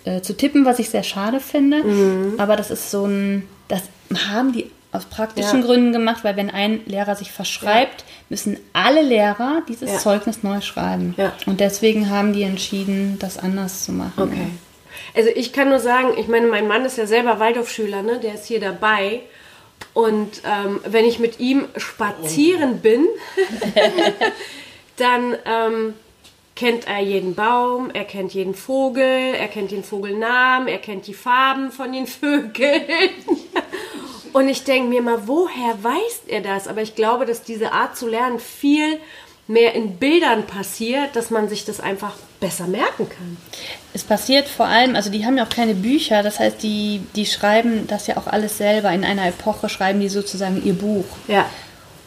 äh, 0.05 0.21
zu 0.21 0.37
tippen, 0.37 0.67
was 0.67 0.79
ich 0.79 0.91
sehr 0.91 1.03
schade 1.05 1.41
finde. 1.41 1.83
Mhm. 1.83 2.35
Aber 2.39 2.57
das 2.57 2.71
ist 2.71 2.91
so 2.91 3.07
ein, 3.07 3.49
das 3.69 3.83
haben 4.31 4.53
die 4.53 4.71
aus 4.93 5.07
praktischen 5.07 5.61
Ja. 5.61 5.67
Gründen 5.67 5.93
gemacht, 5.93 6.23
weil 6.23 6.37
wenn 6.37 6.51
ein 6.51 6.81
Lehrer 6.87 7.17
sich 7.17 7.33
verschreibt, 7.33 8.05
müssen 8.29 8.59
alle 8.73 9.03
Lehrer 9.03 9.63
dieses 9.69 9.91
Ja. 9.91 9.99
Zeugnis 9.99 10.43
neu 10.43 10.61
schreiben. 10.61 11.15
Ja. 11.17 11.33
Und 11.47 11.61
deswegen 11.61 12.11
haben 12.11 12.33
die 12.35 12.43
entschieden, 12.43 13.19
das 13.19 13.39
anders 13.39 13.85
zu 13.85 13.93
machen. 13.93 14.23
Okay. 14.23 14.47
Also 15.17 15.31
ich 15.35 15.53
kann 15.53 15.71
nur 15.71 15.81
sagen, 15.81 16.09
ich 16.19 16.29
meine, 16.29 16.47
mein 16.47 16.69
Mann 16.69 16.85
ist 16.85 16.99
ja 16.99 17.07
selber 17.07 17.39
Waldorfschüler, 17.41 18.03
ne? 18.03 18.21
Der 18.21 18.35
ist 18.35 18.47
hier 18.47 18.61
dabei. 18.61 19.21
Und 19.95 20.43
ähm, 20.45 20.81
wenn 20.85 21.05
ich 21.05 21.19
mit 21.19 21.41
ihm 21.41 21.67
spazieren 21.77 22.79
bin, 22.81 23.07
dann 24.97 25.37
ähm, 25.45 25.95
kennt 26.55 26.87
er 26.87 27.01
jeden 27.01 27.35
Baum, 27.35 27.91
er 27.93 28.05
kennt 28.05 28.33
jeden 28.35 28.55
Vogel, 28.55 29.03
er 29.35 29.49
kennt 29.49 29.71
den 29.71 29.83
Vogelnamen, 29.85 30.69
er 30.69 30.79
kennt 30.79 31.07
die 31.07 31.15
Farben 31.15 31.73
von 31.73 31.93
den 31.93 32.07
Vögeln. 32.21 33.11
Und 34.33 34.49
ich 34.49 34.65
denke 34.65 34.89
mir 34.89 35.03
mal, 35.03 35.27
woher 35.27 35.83
weiß 35.83 36.23
er 36.27 36.41
das? 36.41 36.69
Aber 36.69 36.83
ich 36.83 36.95
glaube, 36.95 37.27
dass 37.27 37.43
diese 37.43 37.73
Art 37.73 37.97
zu 37.97 38.09
lernen 38.09 38.39
viel 38.39 38.99
mehr 39.47 39.75
in 39.75 39.97
Bildern 39.97 40.47
passiert, 40.47 41.15
dass 41.15 41.31
man 41.31 41.49
sich 41.49 41.65
das 41.65 41.81
einfach 41.81 42.15
besser 42.41 42.67
merken 42.67 43.09
kann. 43.09 43.37
Es 43.93 44.05
passiert 44.05 44.49
vor 44.49 44.67
allem, 44.67 44.97
also 44.97 45.11
die 45.11 45.27
haben 45.27 45.37
ja 45.37 45.45
auch 45.45 45.51
keine 45.51 45.75
Bücher, 45.75 46.23
das 46.23 46.41
heißt, 46.41 46.63
die, 46.63 47.03
die 47.15 47.27
schreiben 47.27 47.87
das 47.87 48.07
ja 48.07 48.17
auch 48.17 48.27
alles 48.27 48.57
selber. 48.57 48.91
In 48.93 49.05
einer 49.05 49.27
Epoche 49.27 49.69
schreiben 49.69 50.01
die 50.01 50.09
sozusagen 50.09 50.65
ihr 50.65 50.75
Buch. 50.75 51.05
Ja. 51.29 51.47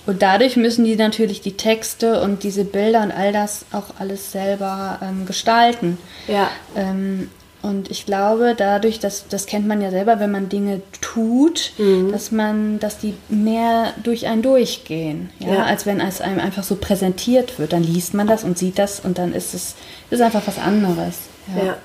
Und 0.05 0.21
dadurch 0.21 0.55
müssen 0.55 0.85
die 0.85 0.95
natürlich 0.95 1.41
die 1.41 1.57
Texte 1.57 2.21
und 2.21 2.43
diese 2.43 2.63
Bilder 2.63 3.01
und 3.01 3.11
all 3.11 3.31
das 3.33 3.65
auch 3.71 3.99
alles 3.99 4.31
selber 4.31 4.99
ähm, 5.01 5.25
gestalten. 5.25 5.97
Ja. 6.27 6.49
Ähm, 6.75 7.29
und 7.65 7.89
ich 7.91 8.05
glaube, 8.05 8.53
dadurch, 8.55 8.99
dass 8.99 9.27
das 9.27 9.45
kennt 9.45 9.67
man 9.67 9.81
ja 9.81 9.89
selber, 9.91 10.19
wenn 10.19 10.31
man 10.31 10.49
Dinge 10.49 10.81
tut, 11.01 11.71
Mhm. 11.77 12.11
dass 12.11 12.31
man, 12.31 12.79
dass 12.79 12.97
die 12.99 13.15
mehr 13.29 13.93
durch 14.03 14.27
einen 14.27 14.41
durchgehen, 14.41 15.29
ja? 15.39 15.53
Ja. 15.55 15.63
als 15.63 15.85
wenn 15.85 15.99
es 15.99 16.21
einem 16.21 16.39
einfach 16.39 16.63
so 16.63 16.75
präsentiert 16.75 17.57
wird. 17.59 17.73
Dann 17.73 17.83
liest 17.83 18.13
man 18.13 18.27
das 18.27 18.43
und 18.43 18.57
sieht 18.57 18.77
das 18.79 18.99
und 18.99 19.17
dann 19.17 19.33
ist 19.33 19.53
es 19.53 19.75
ist 20.09 20.21
einfach 20.21 20.43
was 20.45 20.57
anderes. 20.59 21.15
Ja. 21.55 21.77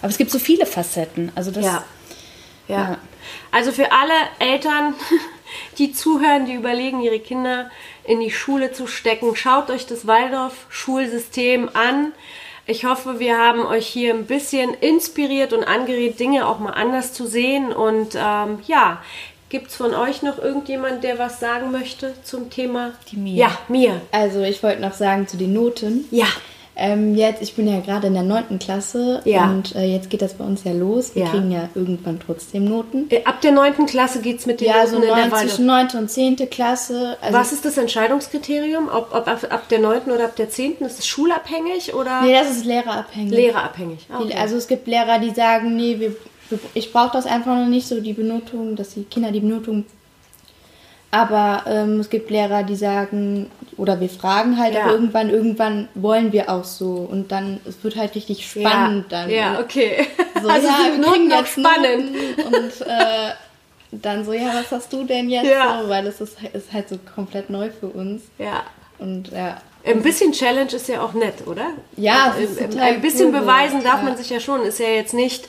Aber 0.00 0.10
es 0.10 0.18
gibt 0.18 0.30
so 0.30 0.38
viele 0.38 0.66
Facetten. 0.66 1.32
Also 1.34 1.50
das, 1.50 1.64
Ja. 1.64 1.84
ja. 2.68 2.76
Ja. 2.76 2.98
Also 3.50 3.72
für 3.72 3.90
alle 3.90 4.12
Eltern, 4.38 4.94
die 5.78 5.92
zuhören, 5.92 6.46
die 6.46 6.54
überlegen, 6.54 7.00
ihre 7.00 7.18
Kinder 7.20 7.70
in 8.04 8.20
die 8.20 8.30
Schule 8.30 8.72
zu 8.72 8.86
stecken, 8.86 9.34
schaut 9.34 9.70
euch 9.70 9.86
das 9.86 10.06
Waldorf-Schulsystem 10.06 11.70
an. 11.74 12.12
Ich 12.66 12.86
hoffe, 12.86 13.18
wir 13.20 13.38
haben 13.38 13.66
euch 13.66 13.86
hier 13.86 14.14
ein 14.14 14.24
bisschen 14.24 14.72
inspiriert 14.72 15.52
und 15.52 15.64
angeregt, 15.64 16.18
Dinge 16.18 16.46
auch 16.46 16.58
mal 16.58 16.72
anders 16.72 17.12
zu 17.12 17.26
sehen. 17.26 17.72
Und 17.72 18.14
ähm, 18.14 18.60
ja, 18.66 19.02
gibt 19.50 19.68
es 19.68 19.76
von 19.76 19.94
euch 19.94 20.22
noch 20.22 20.38
irgendjemand, 20.38 21.04
der 21.04 21.18
was 21.18 21.40
sagen 21.40 21.70
möchte 21.70 22.14
zum 22.22 22.48
Thema? 22.48 22.92
Die 23.10 23.16
Mia. 23.16 23.48
Ja, 23.48 23.58
mir. 23.68 24.00
Also 24.12 24.40
ich 24.40 24.62
wollte 24.62 24.80
noch 24.80 24.94
sagen 24.94 25.28
zu 25.28 25.36
den 25.36 25.52
Noten. 25.52 26.06
Ja. 26.10 26.26
Ähm, 26.76 27.14
jetzt, 27.14 27.40
ich 27.40 27.54
bin 27.54 27.68
ja 27.68 27.78
gerade 27.78 28.08
in 28.08 28.14
der 28.14 28.24
9. 28.24 28.58
Klasse 28.58 29.22
Ja. 29.24 29.44
und 29.48 29.76
äh, 29.76 29.84
jetzt 29.84 30.10
geht 30.10 30.22
das 30.22 30.34
bei 30.34 30.44
uns 30.44 30.64
ja 30.64 30.72
los. 30.72 31.14
Wir 31.14 31.22
Ja. 31.24 31.30
kriegen 31.30 31.52
ja 31.52 31.68
irgendwann 31.76 32.18
trotzdem 32.18 32.64
Noten. 32.64 33.06
Äh, 33.10 33.22
Ab 33.24 33.40
der 33.42 33.52
9. 33.52 33.86
Klasse 33.86 34.20
geht 34.20 34.40
es 34.40 34.46
mit 34.46 34.60
den 34.60 34.68
Ja, 34.68 34.84
so 34.84 34.96
Noten 34.96 35.02
in 35.08 35.14
der 35.14 35.16
Waldorf. 35.30 35.40
zwischen 35.42 35.66
9. 35.66 35.88
und 35.96 36.10
10. 36.10 36.36
Klasse. 36.50 37.16
Also, 37.20 37.38
Was 37.38 37.52
ist 37.52 37.64
das 37.64 37.78
Entscheidungskriterium? 37.78 38.88
Ob, 38.88 39.14
ob 39.14 39.28
ab, 39.28 39.46
ab 39.50 39.68
der 39.68 39.78
9. 39.78 40.10
oder 40.10 40.24
ab 40.24 40.34
der 40.34 40.50
10. 40.50 40.78
Ist 40.80 40.98
es 40.98 41.06
schulabhängig 41.06 41.94
oder 41.94 42.22
Nee, 42.22 42.32
das 42.32 42.50
ist 42.50 42.64
lehrerabhängig. 42.64 43.30
lehrerabhängig? 43.30 44.06
Okay. 44.12 44.34
Also 44.36 44.56
es 44.56 44.66
gibt 44.66 44.88
Lehrer, 44.88 45.20
die 45.20 45.30
sagen, 45.30 45.76
nee, 45.76 46.00
wir, 46.00 46.16
ich 46.74 46.92
brauche 46.92 47.12
das 47.12 47.26
einfach 47.26 47.54
noch 47.56 47.66
nicht 47.68 47.86
so, 47.86 48.00
die 48.00 48.14
Benotung, 48.14 48.74
dass 48.74 48.94
die 48.94 49.04
Kinder 49.04 49.30
die 49.30 49.40
Benotung. 49.40 49.84
Aber 51.12 51.62
ähm, 51.68 52.00
es 52.00 52.10
gibt 52.10 52.30
Lehrer, 52.30 52.64
die 52.64 52.74
sagen, 52.74 53.48
oder 53.76 54.00
wir 54.00 54.08
fragen 54.08 54.58
halt 54.58 54.74
Ja. 54.74 54.86
auch 54.86 54.90
irgendwann, 54.90 55.30
irgendwann 55.30 55.88
wollen 55.94 56.32
wir 56.32 56.50
auch 56.50 56.64
so. 56.64 57.06
Und 57.10 57.32
dann, 57.32 57.60
es 57.66 57.82
wird 57.82 57.96
halt 57.96 58.14
richtig 58.14 58.46
spannend 58.48 59.06
ja. 59.10 59.18
dann. 59.22 59.30
Ja, 59.30 59.58
okay. 59.60 60.06
So, 60.42 60.48
also 60.50 60.66
ja, 60.66 60.76
wir 60.96 61.02
kriegen 61.12 61.30
jetzt 61.30 61.48
spannend. 61.52 62.12
Noten 62.36 62.54
Und 62.54 62.80
äh, 62.86 63.30
dann 63.92 64.24
so, 64.24 64.32
ja, 64.32 64.48
was 64.52 64.70
hast 64.72 64.92
du 64.92 65.04
denn 65.04 65.30
jetzt 65.30 65.46
Ja. 65.48 65.80
so? 65.82 65.88
Weil 65.88 66.06
es 66.06 66.20
ist, 66.20 66.36
ist 66.52 66.72
halt 66.72 66.88
so 66.88 66.98
komplett 67.14 67.48
neu 67.48 67.70
für 67.70 67.86
uns. 67.86 68.22
Ja. 68.38 68.64
Und 68.98 69.28
ja, 69.30 69.56
Ein 69.86 70.02
bisschen 70.02 70.32
Challenge 70.32 70.70
ist 70.72 70.88
ja 70.88 71.00
auch 71.02 71.14
nett, 71.14 71.46
oder? 71.46 71.68
Ja, 71.96 72.34
es 72.36 72.36
Ein- 72.36 72.42
ist 72.66 72.72
total 72.72 72.88
ein 72.94 73.00
bisschen 73.00 73.32
cool, 73.34 73.40
beweisen 73.40 73.82
darf 73.82 73.98
ja. 73.98 74.02
man 74.02 74.16
sich 74.16 74.28
ja 74.28 74.40
schon. 74.40 74.62
Ist 74.64 74.78
ja 74.80 74.88
jetzt 74.88 75.14
nicht, 75.14 75.48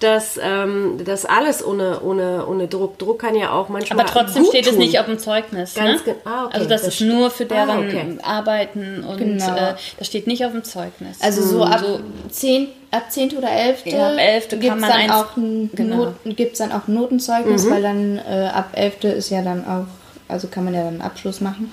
dass 0.00 0.38
ähm, 0.42 0.98
das 1.04 1.24
alles 1.26 1.64
ohne, 1.64 2.00
ohne, 2.00 2.46
ohne 2.46 2.66
Druck. 2.68 2.98
Druck 2.98 3.18
kann 3.20 3.34
ja 3.36 3.52
auch 3.52 3.68
manchmal. 3.68 4.00
Aber 4.00 4.08
trotzdem 4.10 4.42
gut 4.42 4.50
steht 4.52 4.64
es 4.66 4.70
tun. 4.72 4.78
nicht 4.80 4.98
auf 4.98 5.06
dem 5.06 5.18
Zeugnis. 5.18 5.74
Ganz 5.74 6.04
ne? 6.06 6.16
ah, 6.24 6.46
okay, 6.46 6.54
Also 6.54 6.68
das, 6.68 6.82
das 6.82 6.94
ist 6.94 7.00
nur 7.02 7.30
für 7.30 7.44
deren 7.44 7.68
ah, 7.70 7.78
okay. 7.80 8.18
Arbeiten 8.22 9.04
und 9.04 9.18
Genau. 9.18 9.56
äh, 9.56 9.74
das 9.98 10.06
steht 10.06 10.26
nicht 10.26 10.44
auf 10.44 10.52
dem 10.52 10.64
Zeugnis. 10.64 11.20
Also 11.20 11.42
so 11.42 11.62
ab, 11.62 11.84
10, 12.30 12.68
ab 12.90 13.10
10. 13.10 13.36
oder 13.36 13.50
11. 13.50 13.86
Ja, 13.86 14.08
ab 14.12 14.18
11. 14.18 14.48
kann 14.48 14.60
gibt's 14.60 14.80
man 14.80 14.90
dann 14.90 14.98
eins- 15.00 15.12
auch 15.12 15.36
ein 15.36 15.70
genau. 15.74 15.96
Noten, 15.96 16.34
gibt's 16.36 16.58
dann 16.58 16.72
auch 16.72 16.88
ein 16.88 16.94
Notenzeugnis, 16.94 17.64
Mhm. 17.66 17.70
weil 17.70 17.82
dann 17.82 18.18
äh, 18.18 18.48
ab 18.54 18.70
11. 18.72 19.04
ist 19.04 19.30
ja 19.30 19.42
dann 19.42 19.64
auch, 19.66 19.86
also 20.28 20.48
kann 20.48 20.64
man 20.64 20.74
ja 20.74 20.80
dann 20.80 20.94
einen 20.94 21.02
Abschluss 21.02 21.40
machen. 21.40 21.72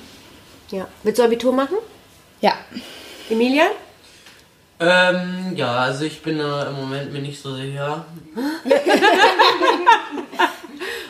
Ja. 0.72 0.86
Willst 1.04 1.18
du 1.20 1.24
Abitur 1.24 1.54
machen? 1.54 1.78
Ja. 2.42 2.54
Emilia? 3.30 3.64
Ähm, 4.80 5.54
ja, 5.56 5.76
also 5.78 6.06
ich 6.06 6.22
bin 6.22 6.38
da 6.38 6.68
im 6.70 6.76
Moment 6.76 7.12
mir 7.12 7.22
nicht 7.22 7.42
so 7.42 7.56
sicher. 7.56 8.06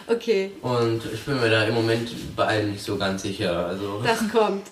Okay, 0.09 0.51
Und 0.61 1.01
ich 1.13 1.25
bin 1.25 1.37
mir 1.41 1.49
da 1.49 1.65
im 1.65 1.73
Moment 1.73 2.09
bei 2.33 2.45
allem 2.45 2.71
nicht 2.71 2.81
so 2.81 2.97
ganz 2.97 3.23
sicher. 3.23 3.67
Also, 3.67 4.01
das 4.01 4.19
kommt. 4.31 4.65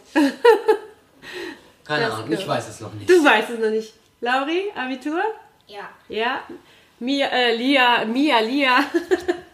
keine 1.84 2.06
das 2.06 2.14
Ahnung, 2.14 2.32
ich 2.32 2.38
kommt. 2.38 2.48
weiß 2.48 2.70
es 2.70 2.80
noch 2.80 2.94
nicht. 2.94 3.10
Du 3.10 3.22
weißt 3.22 3.50
es 3.50 3.60
noch 3.60 3.70
nicht. 3.70 3.94
Lauri, 4.22 4.72
Abitur? 4.74 5.22
Ja. 5.68 5.90
Ja. 6.08 6.40
Mia, 7.00 7.28
äh, 7.28 7.54
Lia, 7.54 8.06
Mia, 8.06 8.40
Lia. 8.40 8.78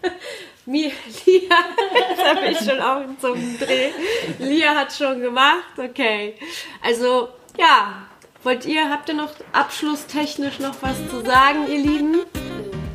Mia, 0.68 0.92
Lia. 1.26 1.50
Jetzt 2.10 2.26
habe 2.28 2.46
ich 2.46 2.60
schon 2.60 2.80
auch 2.80 3.02
zum 3.20 3.58
Dreh. 3.58 3.90
Lia 4.38 4.76
hat 4.76 4.94
schon 4.94 5.20
gemacht. 5.20 5.74
Okay. 5.78 6.36
Also, 6.84 7.30
ja. 7.58 8.08
Wollt 8.44 8.66
ihr, 8.66 8.90
habt 8.90 9.08
ihr 9.08 9.14
noch 9.14 9.30
abschlusstechnisch 9.52 10.58
noch 10.60 10.82
was 10.82 10.98
zu 11.10 11.24
sagen, 11.24 11.68
ihr 11.70 11.78
Lieben? 11.78 12.22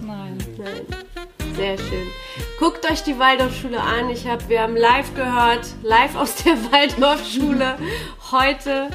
Nein. 0.04 0.36
Nein. 0.58 0.86
Sehr 1.54 1.78
schön. 1.78 2.08
Guckt 2.58 2.84
euch 2.90 3.04
die 3.04 3.16
Waldorfschule 3.16 3.80
an. 3.80 4.10
Ich 4.10 4.26
hab, 4.26 4.48
wir 4.48 4.62
haben 4.62 4.76
live 4.76 5.14
gehört, 5.14 5.68
live 5.84 6.16
aus 6.16 6.42
der 6.42 6.54
Waldorfschule. 6.72 7.78
Heute 8.32 8.90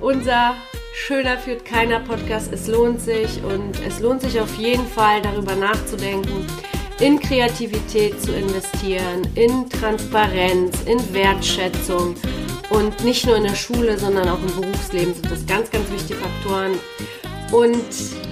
unser 0.00 0.54
Schöner 0.94 1.38
führt 1.38 1.64
keiner 1.64 2.00
Podcast. 2.00 2.52
Es 2.52 2.66
lohnt 2.66 3.00
sich 3.00 3.42
und 3.42 3.80
es 3.80 4.00
lohnt 4.00 4.20
sich 4.20 4.38
auf 4.38 4.54
jeden 4.56 4.86
Fall 4.86 5.22
darüber 5.22 5.54
nachzudenken, 5.56 6.46
in 7.00 7.18
Kreativität 7.18 8.20
zu 8.20 8.32
investieren, 8.34 9.26
in 9.34 9.68
Transparenz, 9.70 10.82
in 10.82 11.14
Wertschätzung 11.14 12.14
und 12.68 13.04
nicht 13.04 13.26
nur 13.26 13.36
in 13.36 13.44
der 13.44 13.54
Schule, 13.54 13.98
sondern 13.98 14.28
auch 14.28 14.38
im 14.38 14.60
Berufsleben 14.60 15.14
sind 15.14 15.30
das 15.30 15.46
ganz, 15.46 15.70
ganz 15.70 15.90
wichtige 15.90 16.20
Faktoren. 16.20 16.72
Und 17.52 17.84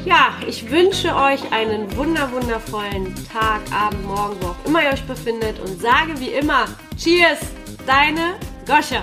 ja, 0.05 0.35
ich 0.47 0.71
wünsche 0.71 1.15
euch 1.15 1.51
einen 1.51 1.95
wunder, 1.97 2.31
wundervollen 2.31 3.15
Tag, 3.33 3.61
Abend, 3.73 4.05
Morgen, 4.07 4.37
wo 4.41 4.49
auch 4.49 4.65
immer 4.65 4.85
ihr 4.85 4.91
euch 4.91 5.05
befindet 5.05 5.59
und 5.61 5.81
sage 5.81 6.19
wie 6.19 6.29
immer, 6.29 6.67
Cheers, 6.97 7.41
deine 7.87 8.35
Goscha. 8.67 9.03